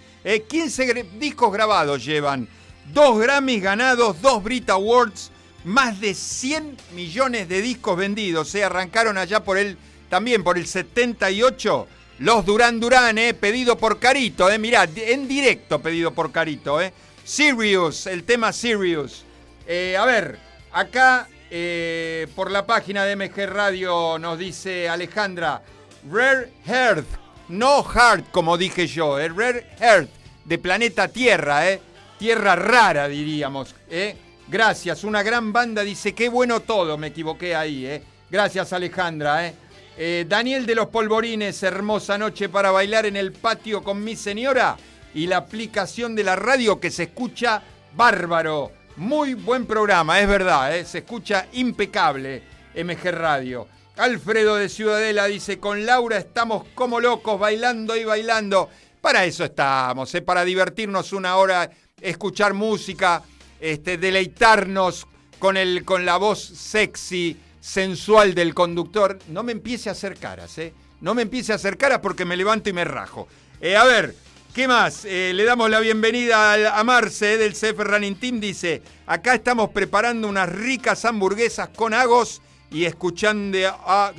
15 0.45 0.83
eh, 0.83 1.05
discos 1.17 1.53
grabados 1.53 2.03
llevan. 2.03 2.45
Dos 2.91 3.17
Grammys 3.21 3.63
ganados, 3.63 4.21
dos 4.21 4.43
Brit 4.43 4.69
Awards, 4.69 5.31
más 5.63 6.01
de 6.01 6.13
100 6.13 6.75
millones 6.93 7.47
de 7.47 7.61
discos 7.61 7.95
vendidos. 7.95 8.49
Se 8.49 8.65
arrancaron 8.65 9.17
allá 9.17 9.45
por 9.45 9.57
el, 9.57 9.77
también 10.09 10.43
por 10.43 10.57
el 10.57 10.67
78. 10.67 11.87
Los 12.19 12.45
Durán 12.45 12.79
Durán, 12.79 13.17
eh, 13.17 13.33
pedido 13.33 13.77
por 13.77 13.99
Carito, 13.99 14.49
eh, 14.49 14.57
mirá, 14.57 14.87
en 14.95 15.27
directo 15.27 15.79
pedido 15.79 16.11
por 16.11 16.31
Carito, 16.31 16.81
eh. 16.81 16.93
Sirius, 17.23 18.07
el 18.07 18.23
tema 18.23 18.53
Sirius. 18.53 19.23
Eh, 19.67 19.97
a 19.97 20.05
ver, 20.05 20.37
acá 20.71 21.27
eh, 21.49 22.27
por 22.35 22.51
la 22.51 22.65
página 22.65 23.03
de 23.03 23.15
MG 23.15 23.47
Radio 23.47 24.17
nos 24.19 24.37
dice 24.39 24.87
Alejandra, 24.87 25.61
Rare 26.09 26.51
Earth, 26.67 27.07
no 27.49 27.83
Heart, 27.83 28.31
como 28.31 28.57
dije 28.57 28.87
yo, 28.87 29.19
eh, 29.19 29.29
Rare 29.29 29.65
Earth, 29.79 30.09
de 30.45 30.57
planeta 30.57 31.07
Tierra, 31.07 31.69
eh, 31.69 31.81
Tierra 32.17 32.55
rara 32.55 33.07
diríamos, 33.07 33.75
eh. 33.89 34.15
Gracias, 34.47 35.03
una 35.03 35.23
gran 35.23 35.51
banda, 35.51 35.81
dice, 35.81 36.13
qué 36.13 36.29
bueno 36.29 36.59
todo, 36.59 36.97
me 36.97 37.07
equivoqué 37.07 37.55
ahí, 37.55 37.85
eh. 37.85 38.03
Gracias 38.29 38.71
Alejandra, 38.73 39.47
eh. 39.47 39.53
Eh 39.97 40.25
Daniel 40.27 40.65
de 40.65 40.75
los 40.75 40.87
Polvorines, 40.87 41.63
hermosa 41.63 42.17
noche 42.17 42.49
para 42.49 42.71
bailar 42.71 43.05
en 43.05 43.15
el 43.15 43.31
patio 43.31 43.83
con 43.83 44.03
mi 44.03 44.15
señora 44.15 44.77
y 45.13 45.27
la 45.27 45.37
aplicación 45.37 46.15
de 46.15 46.23
la 46.23 46.35
radio 46.35 46.79
que 46.79 46.91
se 46.91 47.03
escucha 47.03 47.63
bárbaro. 47.95 48.71
Muy 48.97 49.33
buen 49.33 49.65
programa, 49.65 50.19
es 50.19 50.27
verdad, 50.27 50.75
¿eh? 50.75 50.85
se 50.85 50.99
escucha 50.99 51.47
impecable 51.53 52.43
MG 52.75 53.11
Radio. 53.11 53.67
Alfredo 53.97 54.55
de 54.55 54.67
Ciudadela 54.67 55.25
dice, 55.25 55.59
con 55.59 55.85
Laura 55.85 56.17
estamos 56.17 56.65
como 56.75 56.99
locos 56.99 57.39
bailando 57.39 57.95
y 57.95 58.03
bailando. 58.03 58.69
Para 58.99 59.23
eso 59.23 59.45
estamos, 59.45 60.13
¿eh? 60.15 60.21
para 60.21 60.43
divertirnos 60.43 61.13
una 61.13 61.37
hora, 61.37 61.69
escuchar 62.01 62.53
música, 62.53 63.23
este, 63.59 63.97
deleitarnos 63.97 65.07
con, 65.39 65.55
el, 65.55 65.85
con 65.85 66.05
la 66.05 66.17
voz 66.17 66.39
sexy, 66.39 67.37
sensual 67.65 68.35
del 68.35 68.53
conductor. 68.53 69.17
No 69.29 69.41
me 69.41 69.51
empiece 69.51 69.89
a 69.89 69.93
hacer 69.93 70.17
caras, 70.17 70.55
¿eh? 70.59 70.71
No 71.01 71.15
me 71.15 71.23
empiece 71.23 71.51
a 71.51 71.55
hacer 71.55 71.77
caras 71.77 71.99
porque 71.99 72.23
me 72.23 72.37
levanto 72.37 72.69
y 72.69 72.73
me 72.73 72.85
rajo. 72.85 73.27
Eh, 73.59 73.75
a 73.75 73.83
ver, 73.83 74.15
¿Qué 74.53 74.69
más? 74.69 75.03
Eh, 75.03 75.33
le 75.35 75.43
damos 75.43 75.69
la 75.69 75.81
bienvenida 75.81 76.79
a 76.79 76.83
Marce 76.85 77.33
eh, 77.33 77.37
del 77.37 77.51
CF 77.51 77.77
Running 77.77 78.15
Team. 78.15 78.39
Dice, 78.39 78.81
acá 79.05 79.35
estamos 79.35 79.71
preparando 79.71 80.29
unas 80.29 80.47
ricas 80.47 81.03
hamburguesas 81.03 81.69
con 81.75 81.93
agos 81.93 82.41
y 82.71 82.85
escuchando, 82.85 83.57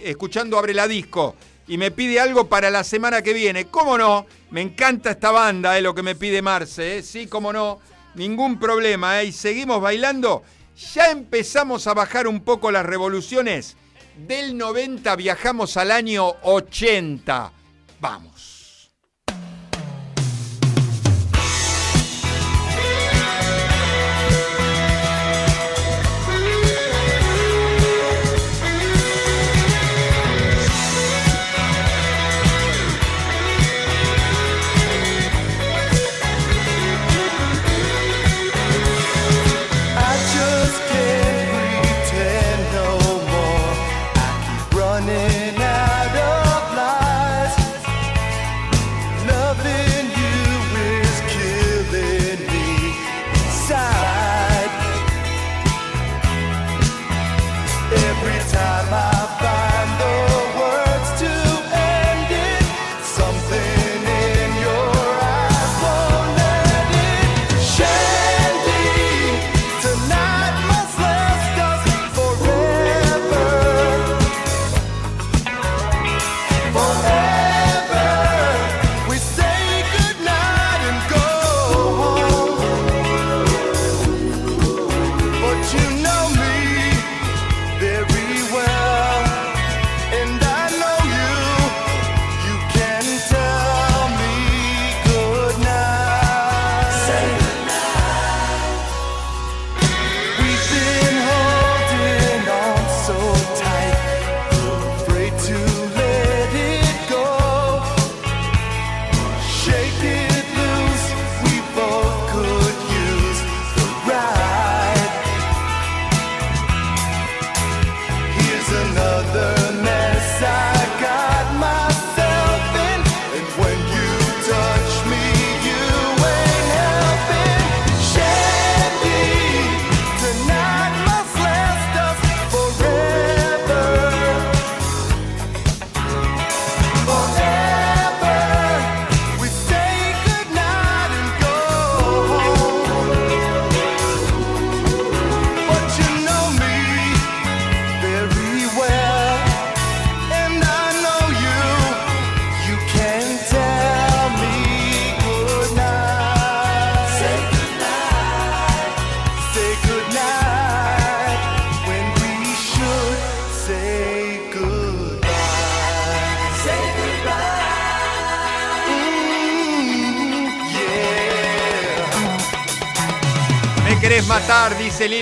escuchando 0.05 0.59
Abre 0.59 0.75
la 0.75 0.87
Disco. 0.87 1.37
Y 1.67 1.79
me 1.79 1.91
pide 1.91 2.21
algo 2.21 2.49
para 2.51 2.69
la 2.69 2.85
semana 2.85 3.23
que 3.23 3.33
viene. 3.33 3.69
¿Cómo 3.69 3.97
no? 3.97 4.27
Me 4.51 4.61
encanta 4.61 5.13
esta 5.13 5.31
banda, 5.31 5.79
es 5.79 5.83
lo 5.83 5.95
que 5.95 6.03
me 6.03 6.17
pide 6.17 6.43
Marce. 6.43 7.03
Sí, 7.03 7.29
cómo 7.29 7.51
no. 7.51 7.79
Ningún 8.15 8.59
problema. 8.59 9.23
Y 9.23 9.33
seguimos 9.33 9.81
bailando. 9.81 10.43
Ya 10.77 11.11
empezamos 11.11 11.87
a 11.87 11.95
bajar 11.95 12.27
un 12.27 12.41
poco 12.41 12.71
las 12.71 12.85
revoluciones. 12.85 13.77
Del 14.17 14.57
90 14.57 15.17
viajamos 15.17 15.77
al 15.77 15.91
año 15.91 16.35
80. 16.43 17.53
Vamos. 17.99 18.56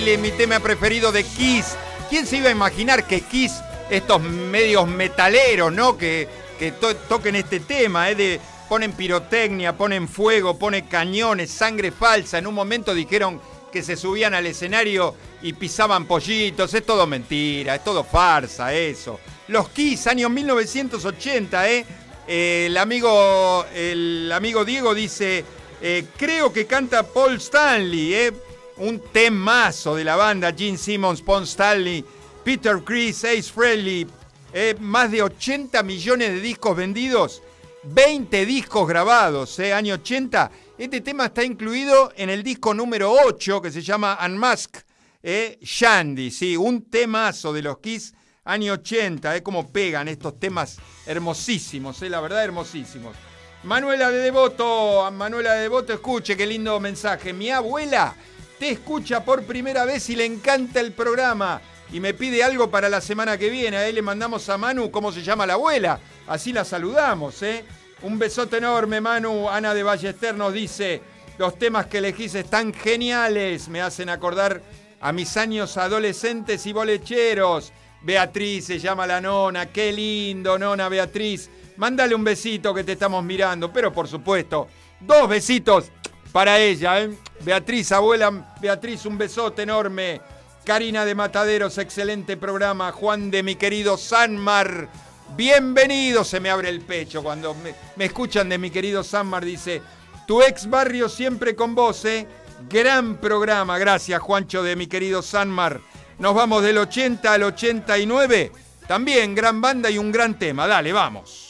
Mi 0.01 0.31
tema 0.31 0.59
preferido 0.59 1.13
de 1.13 1.23
Kiss. 1.23 1.77
¿Quién 2.09 2.27
se 2.27 2.37
iba 2.37 2.49
a 2.49 2.51
imaginar 2.51 3.07
que 3.07 3.21
Kiss, 3.21 3.53
estos 3.89 4.21
medios 4.21 4.89
metaleros, 4.89 5.71
¿no? 5.71 5.97
Que, 5.97 6.27
que 6.59 6.73
toquen 6.73 7.37
este 7.37 7.61
tema, 7.61 8.09
¿eh? 8.09 8.15
De, 8.15 8.41
ponen 8.67 8.91
pirotecnia, 8.91 9.77
ponen 9.77 10.09
fuego, 10.09 10.59
ponen 10.59 10.85
cañones, 10.87 11.49
sangre 11.49 11.91
falsa. 11.91 12.37
En 12.37 12.45
un 12.45 12.53
momento 12.53 12.93
dijeron 12.93 13.39
que 13.71 13.81
se 13.81 13.95
subían 13.95 14.33
al 14.33 14.45
escenario 14.45 15.15
y 15.41 15.53
pisaban 15.53 16.05
pollitos. 16.05 16.73
Es 16.73 16.85
todo 16.85 17.07
mentira, 17.07 17.75
es 17.75 17.83
todo 17.83 18.03
farsa 18.03 18.73
eso. 18.73 19.21
Los 19.47 19.69
Kiss, 19.69 20.07
año 20.07 20.27
1980, 20.27 21.69
¿eh? 21.69 21.85
eh 22.27 22.65
el, 22.65 22.75
amigo, 22.75 23.65
el 23.73 24.29
amigo 24.33 24.65
Diego 24.65 24.93
dice, 24.93 25.45
eh, 25.81 26.03
creo 26.17 26.51
que 26.51 26.65
canta 26.65 27.03
Paul 27.03 27.35
Stanley, 27.35 28.13
¿eh? 28.13 28.33
Un 28.77 28.99
temazo 29.11 29.95
de 29.95 30.03
la 30.03 30.15
banda, 30.15 30.53
Gene 30.53 30.77
Simmons, 30.77 31.21
Paul 31.21 31.43
Stanley, 31.43 32.03
Peter 32.43 32.81
Chris, 32.83 33.23
Ace 33.23 33.51
Frehley, 33.51 34.07
eh, 34.53 34.75
más 34.79 35.11
de 35.11 35.21
80 35.21 35.81
millones 35.83 36.29
de 36.29 36.41
discos 36.41 36.75
vendidos, 36.75 37.41
20 37.83 38.45
discos 38.45 38.87
grabados, 38.87 39.57
eh, 39.59 39.73
año 39.73 39.95
80. 39.95 40.51
Este 40.77 41.01
tema 41.01 41.25
está 41.25 41.43
incluido 41.43 42.11
en 42.15 42.29
el 42.29 42.43
disco 42.43 42.73
número 42.73 43.11
8 43.11 43.61
que 43.61 43.71
se 43.71 43.81
llama 43.81 44.17
Unmask, 44.25 44.77
¿eh? 45.23 45.57
Shandy, 45.61 46.31
sí, 46.31 46.57
un 46.57 46.89
temazo 46.89 47.53
de 47.53 47.61
los 47.61 47.79
Kiss 47.79 48.13
año 48.45 48.73
80, 48.73 49.37
¿eh? 49.37 49.43
Cómo 49.43 49.71
pegan 49.71 50.07
estos 50.07 50.39
temas 50.39 50.77
hermosísimos, 51.05 52.01
¿eh? 52.01 52.09
La 52.09 52.21
verdad, 52.21 52.43
hermosísimos. 52.43 53.15
Manuela 53.63 54.11
de 54.11 54.19
Devoto, 54.19 55.09
Manuela 55.11 55.53
de 55.53 55.61
Devoto, 55.61 55.91
escuche, 55.93 56.37
qué 56.37 56.45
lindo 56.45 56.79
mensaje. 56.79 57.33
Mi 57.33 57.49
abuela 57.49 58.15
te 58.59 58.69
escucha 58.69 59.23
por 59.23 59.43
primera 59.43 59.85
vez 59.85 60.09
y 60.09 60.15
le 60.15 60.25
encanta 60.25 60.79
el 60.79 60.91
programa 60.93 61.61
y 61.91 61.99
me 61.99 62.13
pide 62.13 62.43
algo 62.43 62.69
para 62.69 62.89
la 62.89 63.01
semana 63.01 63.37
que 63.37 63.49
viene. 63.49 63.77
Ahí 63.77 63.93
le 63.93 64.01
mandamos 64.01 64.49
a 64.49 64.57
Manu 64.57 64.91
cómo 64.91 65.11
se 65.11 65.23
llama 65.23 65.45
la 65.45 65.53
abuela. 65.53 65.99
Así 66.27 66.51
la 66.51 66.65
saludamos, 66.65 67.41
¿eh? 67.43 67.63
Un 68.01 68.19
besote 68.19 68.57
enorme, 68.57 69.01
Manu. 69.01 69.49
Ana 69.49 69.73
de 69.73 69.83
Ballester 69.83 70.35
nos 70.35 70.53
dice, 70.53 71.01
los 71.37 71.57
temas 71.57 71.85
que 71.87 71.99
elegís 71.99 72.35
están 72.35 72.73
geniales. 72.73 73.67
Me 73.67 73.81
hacen 73.81 74.09
acordar 74.09 74.61
a 74.99 75.11
mis 75.11 75.37
años 75.37 75.77
adolescentes 75.77 76.65
y 76.65 76.73
bolecheros. 76.73 77.71
Beatriz 78.01 78.65
se 78.65 78.79
llama 78.79 79.07
la 79.07 79.21
nona. 79.21 79.67
Qué 79.67 79.91
lindo, 79.91 80.57
nona 80.57 80.89
Beatriz. 80.89 81.49
Mándale 81.77 82.15
un 82.15 82.23
besito 82.23 82.73
que 82.73 82.83
te 82.83 82.93
estamos 82.93 83.23
mirando. 83.23 83.71
Pero 83.71 83.93
por 83.93 84.07
supuesto, 84.07 84.67
dos 84.99 85.29
besitos 85.29 85.85
para 86.31 86.59
ella. 86.59 87.01
¿eh? 87.01 87.11
Beatriz, 87.41 87.91
abuela 87.91 88.55
Beatriz, 88.59 89.05
un 89.05 89.17
besote 89.17 89.63
enorme. 89.63 90.21
Karina 90.63 91.05
de 91.05 91.13
Mataderos, 91.13 91.77
excelente 91.77 92.37
programa. 92.37 92.91
Juan 92.91 93.29
de 93.29 93.43
mi 93.43 93.55
querido 93.55 93.97
Sanmar, 93.97 94.89
bienvenido. 95.35 96.23
Se 96.23 96.39
me 96.39 96.49
abre 96.49 96.69
el 96.69 96.81
pecho 96.81 97.21
cuando 97.21 97.55
me, 97.95 98.05
escuchan 98.05 98.49
de 98.49 98.57
mi 98.57 98.71
querido 98.71 99.03
Sanmar. 99.03 99.45
Dice, 99.45 99.83
tu 100.25 100.41
ex 100.41 100.67
barrio 100.67 101.07
siempre 101.07 101.55
con 101.55 101.75
vos, 101.75 102.03
¿eh? 102.05 102.27
Gran 102.67 103.17
programa. 103.17 103.77
Gracias, 103.77 104.19
Juancho, 104.19 104.63
de 104.63 104.75
mi 104.75 104.87
querido 104.87 105.21
Sanmar. 105.21 105.81
Nos 106.17 106.33
vamos 106.33 106.63
del 106.63 106.79
80 106.79 107.31
al 107.31 107.43
89. 107.43 108.51
También 108.87 109.35
gran 109.35 109.61
banda 109.61 109.91
y 109.91 109.99
un 109.99 110.11
gran 110.11 110.39
tema. 110.39 110.65
Dale, 110.65 110.91
vamos. 110.93 111.44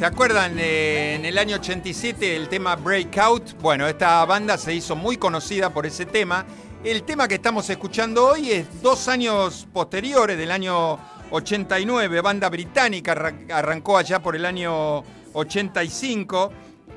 ¿Se 0.00 0.06
acuerdan 0.06 0.58
eh, 0.58 1.16
en 1.16 1.26
el 1.26 1.36
año 1.36 1.56
87 1.56 2.34
el 2.34 2.48
tema 2.48 2.74
Breakout? 2.74 3.60
Bueno, 3.60 3.86
esta 3.86 4.24
banda 4.24 4.56
se 4.56 4.72
hizo 4.72 4.96
muy 4.96 5.18
conocida 5.18 5.74
por 5.74 5.84
ese 5.84 6.06
tema. 6.06 6.46
El 6.82 7.02
tema 7.02 7.28
que 7.28 7.34
estamos 7.34 7.68
escuchando 7.68 8.28
hoy 8.28 8.50
es 8.50 8.80
dos 8.80 9.08
años 9.08 9.68
posteriores, 9.70 10.38
del 10.38 10.52
año 10.52 10.98
89, 11.30 12.22
banda 12.22 12.48
británica, 12.48 13.12
arrancó 13.52 13.98
allá 13.98 14.22
por 14.22 14.34
el 14.36 14.46
año 14.46 15.04
85. 15.34 16.50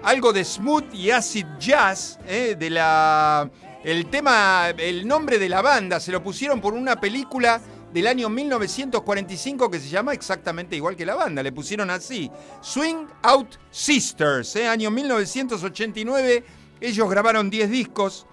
Algo 0.03 0.31
de 0.31 0.45
smooth 0.45 0.93
y 0.93 1.11
acid 1.11 1.45
jazz, 1.59 2.17
eh, 2.25 2.55
de 2.57 2.69
la... 2.69 3.51
El 3.83 4.05
tema, 4.05 4.69
el 4.77 5.05
nombre 5.05 5.39
de 5.39 5.49
la 5.49 5.61
banda 5.61 5.99
se 5.99 6.13
lo 6.13 6.23
pusieron 6.23 6.61
por 6.61 6.73
una 6.73 6.95
película 6.95 7.59
del 7.93 8.07
año 8.07 8.27
1945 8.27 9.69
que 9.69 9.79
se 9.79 9.87
llama 9.87 10.13
exactamente 10.13 10.75
igual 10.75 10.95
que 10.95 11.05
la 11.05 11.15
banda. 11.15 11.43
Le 11.43 11.51
pusieron 11.51 11.91
así, 11.91 12.31
Swing 12.61 13.05
Out 13.21 13.57
Sisters, 13.69 14.55
¿eh? 14.55 14.67
año 14.67 14.89
1989. 14.89 16.43
Ellos 16.81 17.09
grabaron 17.09 17.51
10 17.51 17.69
discos. 17.69 18.25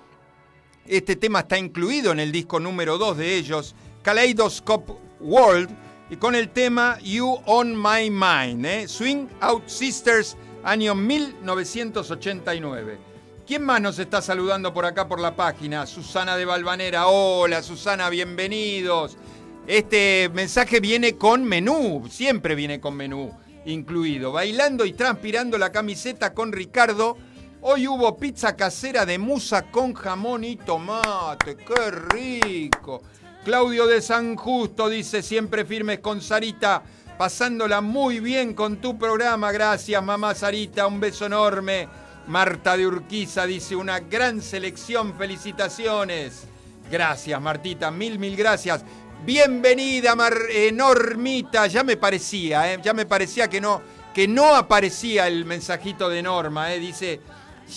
Este 0.86 1.16
tema 1.16 1.40
está 1.40 1.58
incluido 1.58 2.12
en 2.12 2.20
el 2.20 2.32
disco 2.32 2.58
número 2.58 2.96
2 2.96 3.18
de 3.18 3.36
ellos, 3.36 3.74
Kaleidoscope 4.02 4.94
World, 5.20 5.68
y 6.08 6.16
con 6.16 6.34
el 6.34 6.48
tema 6.48 6.98
You 7.00 7.38
On 7.44 7.76
My 7.76 8.10
Mind. 8.10 8.64
¿eh? 8.64 8.88
Swing 8.88 9.26
Out 9.40 9.68
Sisters, 9.68 10.38
año 10.64 10.94
1989. 10.94 13.10
¿Quién 13.46 13.64
más 13.64 13.80
nos 13.80 13.98
está 13.98 14.22
saludando 14.22 14.72
por 14.72 14.86
acá 14.86 15.08
por 15.08 15.20
la 15.20 15.34
página? 15.34 15.84
Susana 15.84 16.36
de 16.36 16.44
Balvanera. 16.44 17.08
Hola 17.08 17.62
Susana, 17.62 18.08
bienvenidos. 18.08 19.18
Este 19.66 20.30
mensaje 20.32 20.80
viene 20.80 21.16
con 21.16 21.44
menú, 21.44 22.08
siempre 22.10 22.54
viene 22.54 22.80
con 22.80 22.96
menú 22.96 23.32
incluido. 23.64 24.32
Bailando 24.32 24.84
y 24.84 24.92
transpirando 24.92 25.58
la 25.58 25.70
camiseta 25.70 26.34
con 26.34 26.52
Ricardo. 26.52 27.16
Hoy 27.62 27.86
hubo 27.86 28.16
pizza 28.16 28.56
casera 28.56 29.04
de 29.04 29.18
musa 29.18 29.70
con 29.70 29.92
jamón 29.94 30.44
y 30.44 30.56
tomate. 30.56 31.56
¡Qué 31.56 31.90
rico! 31.90 33.02
Claudio 33.44 33.86
de 33.86 34.00
San 34.00 34.36
Justo 34.36 34.88
dice 34.88 35.22
siempre 35.22 35.64
firmes 35.64 36.00
con 36.00 36.20
Sarita. 36.20 36.82
Pasándola 37.18 37.82
muy 37.82 38.18
bien 38.20 38.54
con 38.54 38.80
tu 38.80 38.98
programa. 38.98 39.52
Gracias, 39.52 40.02
mamá 40.02 40.34
Sarita. 40.34 40.86
Un 40.86 41.00
beso 41.00 41.26
enorme. 41.26 41.86
Marta 42.26 42.76
de 42.76 42.86
Urquiza 42.86 43.44
dice 43.44 43.76
una 43.76 44.00
gran 44.00 44.40
selección. 44.40 45.14
Felicitaciones. 45.18 46.44
Gracias, 46.90 47.40
Martita. 47.40 47.90
Mil, 47.90 48.18
mil 48.18 48.36
gracias. 48.36 48.82
Bienvenida, 49.24 50.16
Mar 50.16 50.34
eh, 50.48 50.72
Normita. 50.72 51.66
Ya 51.66 51.84
me 51.84 51.98
parecía, 51.98 52.72
eh, 52.72 52.80
ya 52.82 52.94
me 52.94 53.04
parecía 53.04 53.50
que 53.50 53.60
no, 53.60 53.82
que 54.14 54.26
no 54.26 54.56
aparecía 54.56 55.28
el 55.28 55.44
mensajito 55.44 56.08
de 56.08 56.22
Norma. 56.22 56.72
Eh. 56.72 56.78
Dice, 56.78 57.20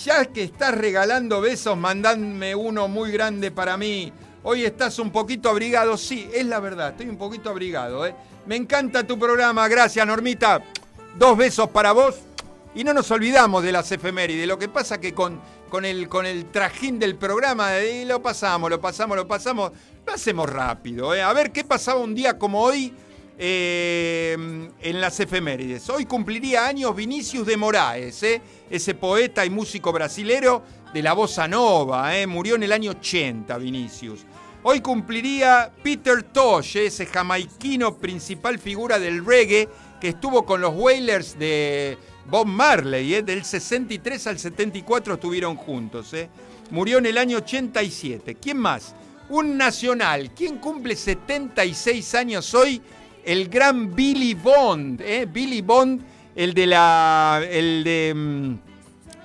ya 0.04 0.24
que 0.24 0.44
estás 0.44 0.74
regalando 0.74 1.42
besos, 1.42 1.76
mandadme 1.76 2.54
uno 2.54 2.88
muy 2.88 3.12
grande 3.12 3.50
para 3.50 3.76
mí. 3.76 4.10
Hoy 4.42 4.64
estás 4.64 4.98
un 4.98 5.10
poquito 5.10 5.50
abrigado. 5.50 5.98
Sí, 5.98 6.30
es 6.32 6.46
la 6.46 6.60
verdad, 6.60 6.90
estoy 6.92 7.10
un 7.10 7.18
poquito 7.18 7.50
abrigado. 7.50 8.06
¿eh? 8.06 8.16
Me 8.46 8.56
encanta 8.56 9.06
tu 9.06 9.18
programa. 9.18 9.68
Gracias, 9.68 10.06
Normita. 10.06 10.62
Dos 11.18 11.36
besos 11.36 11.68
para 11.68 11.92
vos. 11.92 12.20
Y 12.74 12.84
no 12.84 12.94
nos 12.94 13.10
olvidamos 13.10 13.62
de 13.62 13.70
las 13.70 13.92
efemérides. 13.92 14.48
Lo 14.48 14.58
que 14.58 14.70
pasa 14.70 14.98
que 14.98 15.12
con, 15.12 15.40
con, 15.74 15.84
el, 15.84 16.08
con 16.08 16.24
el 16.24 16.52
trajín 16.52 17.00
del 17.00 17.16
programa, 17.16 17.72
lo 18.06 18.22
pasamos, 18.22 18.70
lo 18.70 18.80
pasamos, 18.80 19.16
lo 19.16 19.26
pasamos. 19.26 19.72
Lo 20.06 20.12
hacemos 20.12 20.48
rápido. 20.48 21.12
¿eh? 21.12 21.20
A 21.20 21.32
ver 21.32 21.50
qué 21.50 21.64
pasaba 21.64 21.98
un 21.98 22.14
día 22.14 22.38
como 22.38 22.60
hoy 22.60 22.94
eh, 23.36 24.36
en 24.80 25.00
las 25.00 25.18
efemérides. 25.18 25.90
Hoy 25.90 26.04
cumpliría 26.04 26.68
años 26.68 26.94
Vinicius 26.94 27.44
de 27.44 27.56
Moraes, 27.56 28.22
¿eh? 28.22 28.40
ese 28.70 28.94
poeta 28.94 29.44
y 29.44 29.50
músico 29.50 29.90
brasilero 29.90 30.62
de 30.92 31.02
la 31.02 31.12
bossa 31.12 31.48
nova. 31.48 32.12
Murió 32.28 32.54
en 32.54 32.62
el 32.62 32.70
año 32.70 32.92
80 32.92 33.58
Vinicius. 33.58 34.24
Hoy 34.62 34.80
cumpliría 34.80 35.72
Peter 35.82 36.22
Tosh, 36.22 36.76
ese 36.76 37.04
jamaiquino 37.06 37.96
principal 37.96 38.60
figura 38.60 39.00
del 39.00 39.26
reggae 39.26 39.68
que 40.00 40.10
estuvo 40.10 40.46
con 40.46 40.60
los 40.60 40.72
Wailers 40.72 41.36
de 41.36 41.98
Bob 42.26 42.46
Marley. 42.46 43.22
Del 43.22 43.44
63 43.44 44.26
al 44.26 44.38
74 44.38 45.14
estuvieron 45.14 45.56
juntos. 45.56 46.12
Murió 46.70 46.98
en 46.98 47.06
el 47.06 47.18
año 47.18 47.38
87. 47.38 48.36
¿Quién 48.36 48.58
más? 48.58 48.94
Un 49.28 49.56
nacional. 49.56 50.30
¿Quién 50.34 50.58
cumple 50.58 50.96
76 50.96 52.14
años 52.14 52.54
hoy? 52.54 52.82
el 53.24 53.48
gran 53.48 53.94
Billy 53.94 54.34
Bond, 54.34 55.00
¿eh? 55.00 55.26
Billy 55.26 55.62
Bond, 55.62 56.02
el 56.34 56.54
de 56.54 56.66
la, 56.66 57.42
el 57.48 57.82
de 57.84 58.12
mm, 58.14 58.54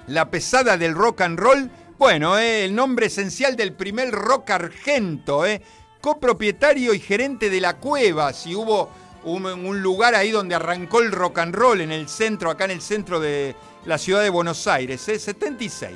la 0.08 0.30
pesada 0.30 0.78
del 0.78 0.96
rock 0.96 1.22
and 1.22 1.40
roll. 1.40 1.70
Bueno, 1.98 2.38
¿eh? 2.38 2.66
el 2.66 2.74
nombre 2.74 3.08
esencial 3.08 3.56
del 3.56 3.74
primer 3.74 4.12
rock 4.12 4.52
argento, 4.52 5.46
¿eh? 5.46 5.62
copropietario 6.00 6.94
y 6.94 7.00
gerente 7.00 7.50
de 7.50 7.60
la 7.60 7.78
cueva, 7.78 8.32
si 8.32 8.56
hubo 8.56 8.90
un, 9.24 9.82
lugar 9.82 10.16
ahí 10.16 10.32
donde 10.32 10.56
arrancó 10.56 11.02
el 11.02 11.12
rock 11.12 11.40
and 11.40 11.56
roll 11.56 11.82
en 11.82 11.92
el 11.92 12.08
centro, 12.08 12.50
acá 12.50 12.66
en 12.66 12.72
el 12.72 12.82
centro 12.82 13.20
de 13.20 13.56
la 13.86 13.98
ciudad 13.98 14.22
de 14.22 14.30
Buenos 14.30 14.68
Aires, 14.68 15.08
¿eh? 15.10 15.20
76. 15.20 15.94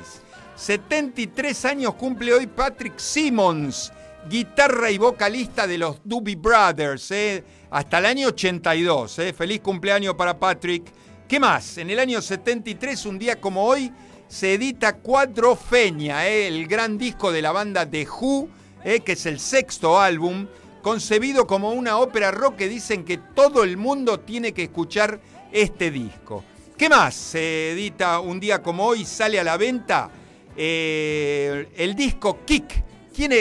73 0.56 1.64
años 1.64 1.94
cumple 1.94 2.32
hoy 2.32 2.46
Patrick 2.46 2.98
Simmons, 2.98 3.92
guitarra 4.28 4.90
y 4.90 4.98
vocalista 4.98 5.66
de 5.66 5.78
los 5.78 6.00
Doobie 6.04 6.36
Brothers, 6.36 7.10
¿eh? 7.10 7.44
hasta 7.70 7.98
el 7.98 8.06
año 8.06 8.28
82. 8.28 9.18
¿eh? 9.18 9.32
Feliz 9.32 9.60
cumpleaños 9.60 10.14
para 10.14 10.38
Patrick. 10.38 10.84
¿Qué 11.26 11.40
más? 11.40 11.78
En 11.78 11.90
el 11.90 11.98
año 11.98 12.22
73, 12.22 13.06
un 13.06 13.18
día 13.18 13.40
como 13.40 13.64
hoy, 13.64 13.90
se 14.28 14.54
edita 14.54 14.96
Cuadrofeña, 14.96 16.26
¿eh? 16.26 16.48
el 16.48 16.66
gran 16.66 16.98
disco 16.98 17.32
de 17.32 17.42
la 17.42 17.52
banda 17.52 17.88
The 17.88 18.06
Who, 18.06 18.48
¿eh? 18.84 19.00
que 19.00 19.12
es 19.12 19.26
el 19.26 19.38
sexto 19.38 20.00
álbum, 20.00 20.46
concebido 20.84 21.46
como 21.46 21.70
una 21.70 21.96
ópera 21.96 22.30
rock 22.30 22.56
que 22.56 22.68
dicen 22.68 23.06
que 23.06 23.16
todo 23.16 23.64
el 23.64 23.78
mundo 23.78 24.20
tiene 24.20 24.52
que 24.52 24.64
escuchar 24.64 25.18
este 25.50 25.90
disco. 25.90 26.44
¿Qué 26.76 26.90
más? 26.90 27.14
Se 27.14 27.72
edita 27.72 28.20
un 28.20 28.38
día 28.38 28.62
como 28.62 28.84
hoy, 28.84 29.06
sale 29.06 29.40
a 29.40 29.44
la 29.44 29.56
venta 29.56 30.10
el 30.54 31.94
disco 31.96 32.40
Kick. 32.44 32.84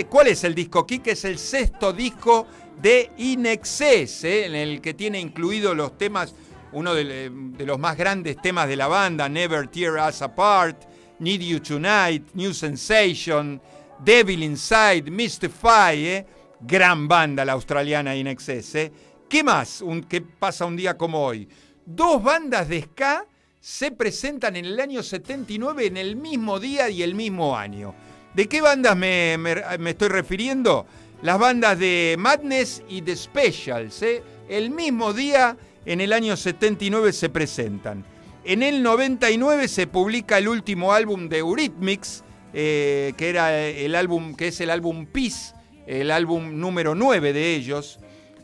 ¿Cuál 0.07 0.27
es 0.27 0.45
el 0.45 0.55
disco 0.55 0.87
Kick? 0.87 1.07
Es 1.07 1.25
el 1.25 1.37
sexto 1.37 1.91
disco 1.91 2.47
de 2.81 3.11
Inexcess, 3.17 4.23
¿eh? 4.23 4.45
en 4.45 4.55
el 4.55 4.79
que 4.79 4.93
tiene 4.93 5.19
incluidos 5.19 5.75
los 5.75 5.97
temas, 5.97 6.33
uno 6.71 6.95
de, 6.95 7.29
los 7.59 7.77
más 7.77 7.97
grandes 7.97 8.37
temas 8.41 8.69
de 8.69 8.77
la 8.77 8.87
banda, 8.87 9.27
Never 9.27 9.67
Tear 9.67 9.95
Us 10.07 10.21
Apart, 10.21 10.81
Need 11.19 11.41
You 11.41 11.59
Tonight, 11.59 12.23
New 12.35 12.53
Sensation, 12.53 13.61
Devil 13.99 14.43
Inside, 14.43 15.11
Mystify, 15.11 16.05
¿eh? 16.05 16.25
Gran 16.65 17.07
banda 17.07 17.45
la 17.45 17.53
australiana 17.53 18.15
Inexcess. 18.15 18.75
¿eh? 18.75 18.91
¿Qué 19.29 19.43
más 19.43 19.81
un, 19.81 20.03
¿Qué 20.03 20.21
pasa 20.21 20.65
un 20.65 20.75
día 20.75 20.97
como 20.97 21.23
hoy? 21.23 21.47
Dos 21.85 22.23
bandas 22.23 22.67
de 22.67 22.81
ska 22.81 23.25
se 23.59 23.91
presentan 23.91 24.55
en 24.55 24.65
el 24.65 24.79
año 24.79 25.03
79 25.03 25.87
en 25.87 25.97
el 25.97 26.15
mismo 26.15 26.59
día 26.59 26.89
y 26.89 27.03
el 27.03 27.15
mismo 27.15 27.57
año. 27.57 27.93
¿De 28.33 28.47
qué 28.47 28.61
bandas 28.61 28.97
me 28.97 29.89
estoy 29.89 30.07
refiriendo? 30.09 30.85
las 31.23 31.39
bandas 31.39 31.79
de 31.79 32.17
Madness 32.19 32.83
y 32.89 33.01
The 33.01 33.15
Specials. 33.15 34.01
¿eh? 34.03 34.21
El 34.49 34.69
mismo 34.69 35.13
día, 35.13 35.57
en 35.85 36.01
el 36.01 36.11
año 36.11 36.35
79, 36.35 37.13
se 37.13 37.29
presentan. 37.29 38.05
En 38.43 38.61
el 38.61 38.83
99 38.83 39.69
se 39.69 39.87
publica 39.87 40.37
el 40.37 40.49
último 40.49 40.91
álbum 40.91 41.29
de 41.29 41.37
Eurythmics, 41.37 42.25
eh, 42.53 43.13
que, 43.15 43.29
era 43.29 43.57
el 43.57 43.95
álbum, 43.95 44.35
que 44.35 44.49
es 44.49 44.59
el 44.59 44.69
álbum 44.69 45.05
Peace, 45.05 45.55
el 45.87 46.11
álbum 46.11 46.59
número 46.59 46.95
9 46.95 47.33
de 47.33 47.55
ellos. 47.55 47.99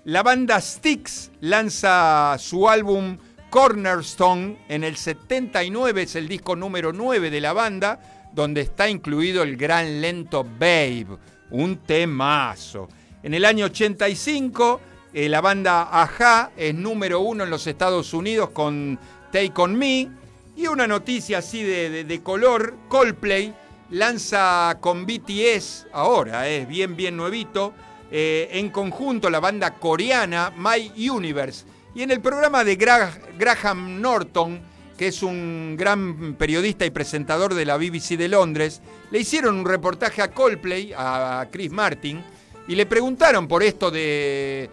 La 0.05 0.23
banda 0.23 0.59
Styx 0.59 1.31
lanza 1.41 2.35
su 2.39 2.69
álbum 2.69 3.17
Cornerstone 3.49 4.57
en 4.69 4.83
el 4.83 4.95
79, 4.95 6.03
es 6.03 6.15
el 6.15 6.27
disco 6.27 6.55
número 6.55 6.93
9 6.93 7.29
de 7.29 7.41
la 7.41 7.53
banda, 7.53 8.29
donde 8.33 8.61
está 8.61 8.89
incluido 8.89 9.43
el 9.43 9.57
gran 9.57 10.01
lento 10.01 10.43
Babe 10.43 11.07
un 11.51 11.77
temazo. 11.77 12.89
En 13.23 13.33
el 13.33 13.45
año 13.45 13.65
85, 13.65 14.81
eh, 15.13 15.29
la 15.29 15.41
banda 15.41 15.89
Aja 16.01 16.51
es 16.55 16.73
número 16.73 17.21
uno 17.21 17.43
en 17.43 17.49
los 17.49 17.65
Estados 17.67 18.13
Unidos 18.13 18.49
con 18.51 18.99
Take 19.31 19.53
On 19.57 19.75
Me. 19.75 20.09
Y 20.55 20.67
una 20.67 20.87
noticia 20.87 21.37
así 21.37 21.63
de, 21.63 22.21
color, 22.21 22.75
Coldplay 22.89 23.53
lanza 23.91 24.77
con 24.79 25.05
BTS, 25.05 25.87
ahora 25.91 26.47
es 26.47 26.67
bien, 26.67 26.95
bien 26.95 27.17
nuevito, 27.17 27.73
eh, 28.11 28.49
en 28.53 28.69
conjunto 28.69 29.29
la 29.29 29.39
banda 29.39 29.75
coreana 29.75 30.51
My 30.55 31.09
Universe. 31.09 31.65
Y 31.95 32.03
en 32.03 32.11
el 32.11 32.21
programa 32.21 32.63
de 32.63 32.75
Graham 32.75 33.99
Norton, 33.99 34.61
que 34.97 35.07
es 35.07 35.23
un 35.23 35.75
gran 35.77 36.35
periodista 36.35 36.85
y 36.85 36.91
presentador 36.91 37.53
de 37.53 37.65
la 37.65 37.77
BBC 37.77 38.17
de 38.17 38.27
Londres, 38.27 38.81
le 39.11 39.19
hicieron 39.19 39.55
un 39.55 39.65
reportaje 39.65 40.21
a 40.21 40.31
Coldplay, 40.31 40.93
a 40.95 41.47
Chris 41.51 41.71
Martin, 41.71 42.21
y 42.67 42.75
le 42.75 42.85
preguntaron 42.85 43.47
por 43.47 43.63
esto 43.63 43.89
de, 43.89 44.69